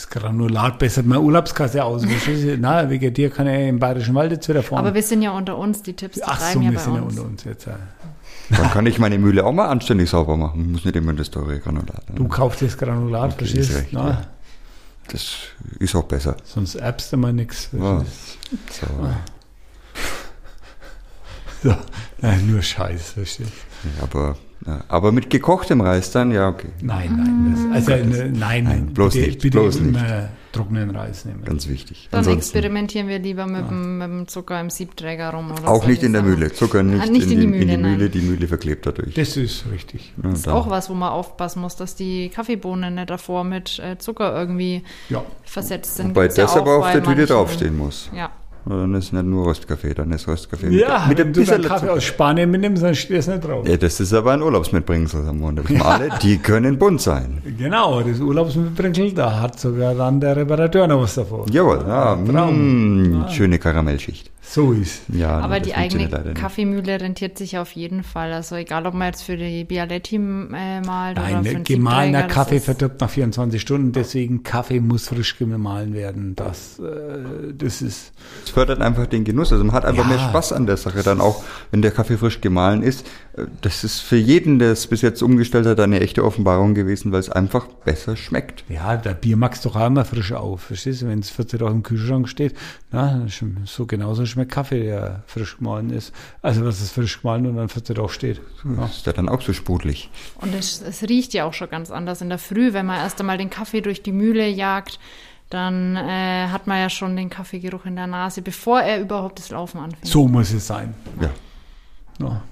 Das 0.00 0.08
Granulat 0.08 0.78
bessert 0.78 1.04
meine 1.04 1.20
Urlaubskasse 1.20 1.84
aus. 1.84 2.04
Na, 2.58 2.88
wegen 2.88 3.12
dir 3.12 3.28
kann 3.28 3.46
er 3.46 3.68
im 3.68 3.78
Bayerischen 3.78 4.14
Wald 4.14 4.32
jetzt 4.32 4.48
wieder 4.48 4.62
fahren. 4.62 4.78
Aber 4.78 4.94
wir 4.94 5.02
sind 5.02 5.20
ja 5.20 5.30
unter 5.32 5.58
uns, 5.58 5.82
die 5.82 5.92
Tipps, 5.92 6.16
die 6.16 6.22
Ach 6.24 6.40
so, 6.40 6.58
ja 6.58 6.70
wir 6.70 6.78
bei 6.78 6.82
sind 6.82 6.94
ja 6.94 7.02
unter 7.02 7.22
uns 7.24 7.44
jetzt. 7.44 7.66
ja. 7.66 7.78
Dann 8.48 8.70
kann 8.70 8.86
ich 8.86 8.98
meine 8.98 9.18
Mühle 9.18 9.44
auch 9.44 9.52
mal 9.52 9.68
anständig 9.68 10.08
sauber 10.08 10.38
machen. 10.38 10.72
Muss 10.72 10.86
nicht 10.86 10.96
immer 10.96 11.12
das 11.12 11.30
teure 11.30 11.60
Granulat. 11.60 12.02
Du 12.14 12.26
kaufst 12.28 12.62
das 12.62 12.78
Granulat, 12.78 13.32
Okay, 13.34 13.44
verstehst 13.44 13.70
ist 13.72 13.92
du? 13.92 13.96
ja. 13.98 14.22
Das 15.08 15.32
ist 15.78 15.94
auch 15.94 16.04
besser. 16.04 16.34
Sonst 16.44 16.76
erbst 16.76 17.12
du 17.12 17.18
mal 17.18 17.34
nichts. 17.34 17.68
Ja. 17.72 18.02
So. 18.70 18.86
So. 21.62 21.76
Nein, 22.22 22.50
nur 22.50 22.62
Scheiß, 22.62 23.10
verstehst 23.12 23.50
du? 23.50 24.02
Aber, 24.02 24.38
ja, 24.66 24.84
aber 24.88 25.12
mit 25.12 25.30
gekochtem 25.30 25.80
Reis 25.80 26.10
dann, 26.10 26.30
ja, 26.32 26.48
okay. 26.48 26.68
Nein, 26.82 27.14
nein. 27.16 27.72
Das, 27.74 27.88
also, 27.88 28.04
ne, 28.06 28.30
nein, 28.36 28.64
Nein, 28.64 28.86
bloß 28.94 29.14
bitte, 29.14 29.26
nicht, 29.26 29.40
bitte 29.40 29.58
bloß 29.58 29.76
immer 29.76 30.28
trockenen 30.52 30.90
Reis 30.90 31.24
nehmen. 31.24 31.44
Ganz 31.44 31.68
wichtig. 31.68 32.08
Dann 32.10 32.18
Ansonsten 32.18 32.40
experimentieren 32.58 33.06
wir 33.08 33.20
lieber 33.20 33.46
mit, 33.46 33.70
dem, 33.70 33.98
mit 33.98 34.08
dem 34.08 34.28
Zucker 34.28 34.60
im 34.60 34.68
Siebträger 34.68 35.30
rum. 35.30 35.52
Oder 35.52 35.68
auch 35.68 35.86
nicht 35.86 36.02
in 36.02 36.12
der 36.12 36.22
Sachen. 36.22 36.34
Mühle. 36.34 36.52
Zucker 36.52 36.82
nicht, 36.82 37.00
Ah, 37.02 37.06
nicht 37.06 37.30
in, 37.30 37.40
die, 37.40 37.46
in 37.46 37.52
die 37.68 37.76
nein. 37.76 37.82
Mühle. 37.82 38.10
Die 38.10 38.20
Mühle 38.20 38.48
verklebt 38.48 38.84
dadurch. 38.84 39.14
Das 39.14 39.36
ist 39.36 39.64
richtig. 39.72 40.12
Ja, 40.16 40.28
Das 40.30 40.38
ist 40.40 40.46
dann- 40.48 40.54
auch 40.54 40.68
was, 40.68 40.90
wo 40.90 40.94
man 40.94 41.10
aufpassen 41.10 41.60
muss, 41.60 41.76
dass 41.76 41.94
die 41.94 42.30
Kaffeebohnen 42.30 42.96
nicht 42.96 43.10
davor 43.10 43.44
mit 43.44 43.78
äh, 43.78 43.96
Zucker 43.98 44.36
irgendwie 44.36 44.82
Ja. 45.08 45.22
versetzt 45.44 45.96
sind. 45.96 46.10
Wobei 46.10 46.26
ja 46.26 46.32
das 46.34 46.56
aber 46.56 46.78
auch 46.78 46.84
auf 46.86 46.92
der 46.92 46.98
bei 46.98 47.06
Tüte 47.06 47.16
manchen- 47.20 47.26
draufstehen 47.34 47.78
muss. 47.78 48.10
Ja. 48.14 48.30
Dann 48.66 48.94
ist 48.94 49.12
nicht 49.12 49.24
nur 49.24 49.46
Röstkaffee, 49.46 49.94
dann 49.94 50.10
ist 50.12 50.28
Röstkaffee 50.28 50.66
mit, 50.68 50.80
Ja, 50.80 51.06
mit 51.08 51.18
du 51.18 51.40
bisschen 51.40 51.62
deinen 51.62 51.68
Kaffee 51.68 51.80
Zucker. 51.86 51.92
aus 51.94 52.04
Spanien 52.04 52.50
mitnimmst, 52.50 52.82
dann 52.82 52.94
steht 52.94 53.18
es 53.18 53.26
nicht 53.26 53.42
drauf. 53.42 53.66
Ja, 53.66 53.76
das 53.76 53.98
ist 54.00 54.12
aber 54.12 54.32
ein 54.32 54.42
Urlaubsmitbringsel, 54.42 55.24
da 55.24 55.32
wissen 55.32 55.74
wir 55.76 55.84
alle, 55.86 56.08
die 56.22 56.36
können 56.38 56.78
bunt 56.78 57.00
sein. 57.00 57.38
Genau, 57.58 58.02
das 58.02 58.20
Urlaubsmitbringsel, 58.20 59.12
da 59.14 59.40
hat 59.40 59.58
sogar 59.58 59.94
dann 59.94 60.20
der 60.20 60.36
Reparateur 60.36 60.86
noch 60.86 61.02
was 61.02 61.14
davon. 61.14 61.46
Jawohl, 61.50 61.84
ja, 61.88 62.16
Traum. 62.16 63.20
mh, 63.22 63.30
schöne 63.30 63.58
Karamellschicht. 63.58 64.30
So 64.52 64.72
ist. 64.72 65.02
Ja, 65.12 65.38
Aber 65.38 65.60
das 65.60 65.68
die 65.68 65.74
eigene. 65.76 66.08
Kaffeemühle 66.34 67.00
rentiert 67.00 67.38
sich 67.38 67.56
auf 67.58 67.70
jeden 67.70 68.02
Fall. 68.02 68.32
Also 68.32 68.56
egal, 68.56 68.84
ob 68.84 68.94
man 68.94 69.06
jetzt 69.06 69.22
für 69.22 69.36
die 69.36 69.62
Bialetti 69.62 70.16
äh, 70.16 70.18
malt 70.18 71.18
oder 71.18 71.26
für 71.28 71.32
Nein, 71.34 71.44
den 71.44 71.62
gemahlener 71.64 72.24
Kaffee 72.24 72.58
verdirbt 72.58 73.00
nach 73.00 73.08
24 73.10 73.62
Stunden, 73.62 73.92
deswegen 73.92 74.42
Kaffee 74.42 74.80
muss 74.80 75.06
frisch 75.06 75.38
gemahlen 75.38 75.94
werden. 75.94 76.34
Das, 76.34 76.80
äh, 76.80 77.52
das 77.56 77.80
ist, 77.80 78.10
Es 78.42 78.50
fördert 78.50 78.80
einfach 78.80 79.06
den 79.06 79.22
Genuss. 79.22 79.52
Also 79.52 79.62
man 79.62 79.72
hat 79.72 79.84
einfach 79.84 80.02
Ja. 80.02 80.08
mehr 80.16 80.18
Spaß 80.18 80.52
an 80.52 80.66
der 80.66 80.76
Sache. 80.76 81.04
Dann 81.04 81.20
auch, 81.20 81.44
wenn 81.70 81.80
der 81.80 81.92
Kaffee 81.92 82.16
frisch 82.16 82.40
gemahlen 82.40 82.82
ist. 82.82 83.06
Äh, 83.36 83.44
Das 83.60 83.84
ist 83.84 84.00
für 84.00 84.16
jeden, 84.16 84.58
der 84.58 84.72
es 84.72 84.88
bis 84.88 85.00
jetzt 85.02 85.22
umgestellt 85.22 85.66
hat, 85.66 85.78
eine 85.78 86.00
echte 86.00 86.24
Offenbarung 86.24 86.74
gewesen, 86.74 87.12
weil 87.12 87.20
es 87.20 87.30
einfach 87.30 87.68
besser 87.84 88.16
schmeckt. 88.16 88.64
ja, 88.68 88.96
der 88.96 89.14
Bier 89.14 89.36
magst 89.36 89.64
doch 89.64 89.76
auch 89.76 89.86
immer 89.86 90.04
frisch 90.04 90.32
auf, 90.32 90.62
verstehst 90.62 91.02
du? 91.02 91.06
Wenn 91.06 91.20
es 91.20 91.30
14 91.30 91.60
Tage 91.60 91.70
im 91.70 91.82
Kühlschrank 91.84 92.28
steht, 92.28 92.56
na, 92.90 93.26
so 93.64 93.86
genauso 93.86 94.26
schmeckt 94.26 94.39
Kaffee, 94.46 94.84
der 94.84 95.22
frisch 95.26 95.56
gemahlen 95.58 95.90
ist. 95.90 96.12
Also, 96.42 96.64
was 96.64 96.80
ist 96.80 96.92
frisch 96.92 97.20
gemahlen 97.22 97.46
und 97.46 97.56
dann 97.56 97.68
14 97.68 97.96
Tage 97.96 98.08
steht. 98.08 98.40
Ja. 98.64 98.86
Ist 98.86 99.06
der 99.06 99.12
dann 99.12 99.28
auch 99.28 99.40
so 99.42 99.52
sprudelig? 99.52 100.10
Und 100.40 100.54
es, 100.54 100.80
es 100.82 101.02
riecht 101.02 101.32
ja 101.34 101.44
auch 101.44 101.52
schon 101.54 101.70
ganz 101.70 101.90
anders 101.90 102.20
in 102.22 102.28
der 102.28 102.38
Früh, 102.38 102.72
wenn 102.72 102.86
man 102.86 102.96
erst 102.98 103.20
einmal 103.20 103.38
den 103.38 103.50
Kaffee 103.50 103.80
durch 103.80 104.02
die 104.02 104.12
Mühle 104.12 104.48
jagt, 104.48 104.98
dann 105.50 105.96
äh, 105.96 106.46
hat 106.48 106.66
man 106.66 106.78
ja 106.78 106.88
schon 106.90 107.16
den 107.16 107.28
Kaffeegeruch 107.28 107.84
in 107.86 107.96
der 107.96 108.06
Nase, 108.06 108.40
bevor 108.42 108.80
er 108.82 109.00
überhaupt 109.00 109.38
das 109.38 109.50
Laufen 109.50 109.78
anfängt. 109.78 110.06
So 110.06 110.28
muss 110.28 110.52
es 110.52 110.66
sein. 110.66 110.94
Ja. 111.20 111.30
Ja. 112.20 112.42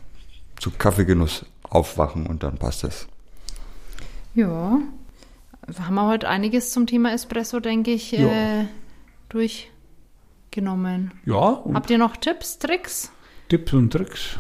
Zu 0.58 0.70
Kaffeegenuss 0.72 1.46
aufwachen 1.62 2.26
und 2.26 2.42
dann 2.42 2.56
passt 2.58 2.82
es. 2.84 3.06
Ja, 4.34 4.78
haben 5.80 5.94
wir 5.94 6.06
heute 6.08 6.28
einiges 6.28 6.72
zum 6.72 6.86
Thema 6.86 7.12
Espresso, 7.12 7.60
denke 7.60 7.92
ich, 7.92 8.12
Ja. 8.12 8.62
äh, 8.62 8.64
durchgenommen. 10.50 11.12
Ja, 11.24 11.34
und 11.34 11.74
Habt 11.74 11.90
ihr 11.90 11.98
noch 11.98 12.16
Tipps, 12.16 12.58
Tricks? 12.58 13.10
Tipps 13.48 13.72
und 13.72 13.92
Tricks. 13.92 14.36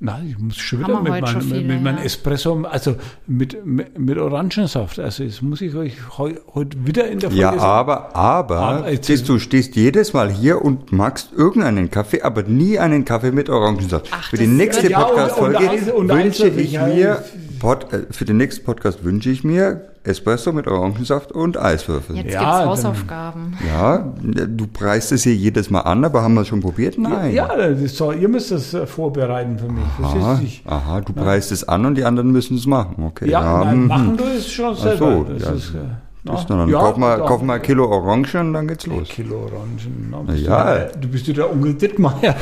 Nein, 0.00 0.28
ich 0.28 0.38
muss 0.38 0.56
schon 0.56 0.80
wieder 0.80 1.00
mit, 1.00 1.12
mein, 1.12 1.26
schon 1.26 1.42
viele, 1.42 1.62
mit 1.62 1.82
meinem 1.82 1.98
ja. 1.98 2.04
Espresso, 2.04 2.62
also 2.64 2.96
mit, 3.26 3.64
mit, 3.64 3.98
mit 3.98 4.18
Orangensaft. 4.18 4.98
Also 4.98 5.22
jetzt 5.22 5.40
muss 5.40 5.62
ich 5.62 5.74
euch 5.74 5.94
heu, 6.18 6.34
heute 6.52 6.84
wieder 6.84 7.08
in 7.08 7.20
der 7.20 7.30
Folge 7.30 7.40
Ja, 7.40 7.52
sagen. 7.52 7.62
aber, 7.62 8.14
aber, 8.16 8.58
Aber 8.58 8.96
siehst 9.00 9.28
du, 9.28 9.38
stehst 9.38 9.76
jedes 9.76 10.12
Mal 10.12 10.30
hier 10.30 10.60
und 10.62 10.92
magst 10.92 11.32
irgendeinen 11.32 11.90
Kaffee, 11.90 12.20
aber 12.20 12.42
nie 12.42 12.78
einen 12.78 13.06
Kaffee 13.06 13.30
mit 13.32 13.48
Orangensaft. 13.48 14.08
Ach, 14.10 14.28
für 14.28 14.36
die 14.36 14.44
das 14.44 14.52
nächste 14.52 14.90
Podcast-Folge 14.90 15.70
eins 15.70 15.86
wünsche 15.86 16.54
will 16.54 16.64
ich 16.64 16.72
mir, 16.72 17.24
Pod, 17.64 17.92
äh, 17.94 18.00
für 18.10 18.26
den 18.26 18.36
nächsten 18.36 18.62
Podcast 18.64 19.04
wünsche 19.04 19.30
ich 19.30 19.42
mir 19.42 19.86
Espresso 20.04 20.52
mit 20.52 20.66
Orangensaft 20.68 21.32
und 21.32 21.56
Eiswürfeln. 21.58 22.18
Jetzt 22.18 22.34
Ja, 22.34 22.40
gibt's 22.40 22.66
Hausaufgaben. 22.66 23.56
Ja, 23.66 24.12
du 24.22 24.66
preist 24.66 25.12
es 25.12 25.22
hier 25.22 25.34
jedes 25.34 25.70
Mal 25.70 25.80
an, 25.80 26.04
aber 26.04 26.20
haben 26.22 26.34
wir 26.34 26.42
es 26.42 26.48
schon 26.48 26.60
probiert? 26.60 26.98
Nein. 26.98 27.32
Ja, 27.32 27.56
das 27.56 27.80
ist 27.80 27.96
so, 27.96 28.12
ihr 28.12 28.28
müsst 28.28 28.50
das 28.50 28.74
äh, 28.74 28.86
vorbereiten 28.86 29.58
für 29.58 29.68
mich. 29.72 29.82
Aha, 30.02 30.38
du? 30.64 30.70
Aha, 30.70 31.00
du 31.00 31.12
preist 31.14 31.52
es 31.52 31.66
an 31.66 31.86
und 31.86 31.94
die 31.94 32.04
anderen 32.04 32.32
müssen 32.32 32.58
es 32.58 32.66
machen. 32.66 33.02
Okay. 33.02 33.30
Ja, 33.30 33.64
nein, 33.64 33.86
machen 33.86 34.16
du 34.18 34.24
es 34.24 34.52
schon 34.52 34.74
Ach 34.74 34.82
selber. 34.82 34.98
so, 34.98 35.24
das 35.32 35.42
ja, 35.42 35.52
ist, 35.52 35.72
äh, 35.74 36.34
Ist 36.34 36.46
dann, 36.50 36.68
ja, 36.68 36.78
kauf, 36.78 36.98
mal, 36.98 37.18
kauf 37.20 37.40
mal 37.40 37.54
ein 37.54 37.62
Kilo 37.62 37.86
Orangen 37.90 38.48
und 38.48 38.52
dann 38.52 38.68
geht's 38.68 38.86
los. 38.86 39.08
Kilo 39.08 39.36
Orangen. 39.44 40.08
Na, 40.10 40.18
Na 40.26 40.32
bist 40.32 40.44
ja. 40.44 40.64
Du, 40.74 40.78
der- 40.90 40.96
du 40.98 41.08
bist 41.08 41.26
ja 41.28 41.32
der 41.32 41.50
Onkel 41.50 41.72
Dittmeier. 41.74 42.36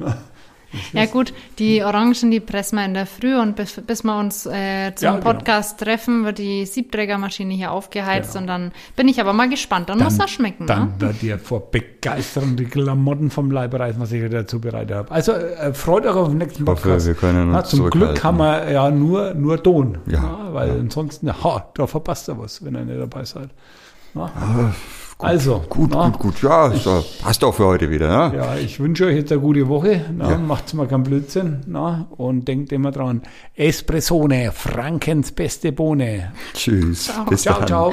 Ja 0.92 1.06
gut, 1.06 1.32
die 1.58 1.82
Orangen, 1.82 2.30
die 2.30 2.40
pressen 2.40 2.76
wir 2.78 2.84
in 2.84 2.92
der 2.94 3.06
Früh 3.06 3.34
und 3.38 3.56
bis, 3.56 3.80
bis 3.80 4.04
wir 4.04 4.18
uns 4.18 4.44
äh, 4.44 4.94
zum 4.94 5.04
Ja, 5.06 5.12
genau. 5.12 5.24
Podcast 5.24 5.80
treffen, 5.80 6.24
wird 6.24 6.38
die 6.38 6.66
Siebträgermaschine 6.66 7.54
hier 7.54 7.72
aufgeheizt 7.72 8.32
Genau. 8.34 8.40
und 8.42 8.46
dann 8.48 8.72
bin 8.94 9.08
ich 9.08 9.18
aber 9.20 9.32
mal 9.32 9.48
gespannt. 9.48 9.88
Dann, 9.88 9.98
muss 9.98 10.18
das 10.18 10.30
schmecken. 10.30 10.66
Dann 10.66 10.88
ne? 10.88 10.94
wird 10.98 11.22
dir 11.22 11.38
vor 11.38 11.70
Begeisterung 11.70 12.56
die 12.56 12.66
Klamotten 12.66 13.30
vom 13.30 13.50
Leib 13.50 13.74
reißen, 13.74 14.00
was 14.00 14.12
ich 14.12 14.18
hier 14.20 14.28
dazu 14.28 14.60
bereitet 14.60 14.94
habe. 14.96 15.10
Also 15.10 15.32
äh, 15.32 15.72
freut 15.72 16.04
euch 16.04 16.14
auf 16.14 16.28
den 16.28 16.38
nächsten 16.38 16.66
hoffe, 16.66 16.82
Podcast. 16.82 17.06
wir 17.06 17.14
können 17.14 17.50
Na, 17.52 17.64
zum 17.64 17.88
Glück 17.88 18.22
haben 18.22 18.36
wir 18.36 18.70
ja 18.70 18.90
nur, 18.90 19.32
nur 19.34 19.62
Ton. 19.62 19.98
Ja, 20.06 20.20
Na, 20.20 20.54
weil 20.54 20.70
ansonsten, 20.70 21.32
ha, 21.32 21.66
da 21.74 21.86
verpasst 21.86 22.28
ihr 22.28 22.38
was, 22.38 22.62
wenn 22.64 22.74
ihr 22.74 22.84
nicht 22.84 23.00
dabei 23.00 23.24
seid. 23.24 23.48
Na? 24.12 24.30
Also, 25.18 25.64
Gut, 25.68 25.90
na, 25.90 26.08
gut, 26.10 26.18
gut. 26.18 26.42
Ja, 26.42 26.70
so, 26.70 27.04
passt 27.22 27.42
auch 27.42 27.54
für 27.54 27.66
heute 27.66 27.90
wieder. 27.90 28.08
Ne? 28.30 28.36
Ja, 28.36 28.56
ich 28.56 28.78
wünsche 28.78 29.06
euch 29.06 29.16
jetzt 29.16 29.32
eine 29.32 29.40
gute 29.40 29.68
Woche. 29.68 30.04
Na, 30.16 30.30
Ja. 30.30 30.38
Macht's 30.38 30.74
mal 30.74 30.86
keinen 30.86 31.02
Blödsinn. 31.02 31.60
Na, 31.66 32.06
und 32.16 32.46
denkt 32.46 32.72
immer 32.72 32.92
dran. 32.92 33.22
Espressone, 33.56 34.52
Frankens 34.52 35.32
beste 35.32 35.72
Bohne. 35.72 36.32
Tschüss. 36.54 37.12
Bis 37.28 37.42
ciao, 37.42 37.58
dann. 37.58 37.66
ciao. 37.68 37.92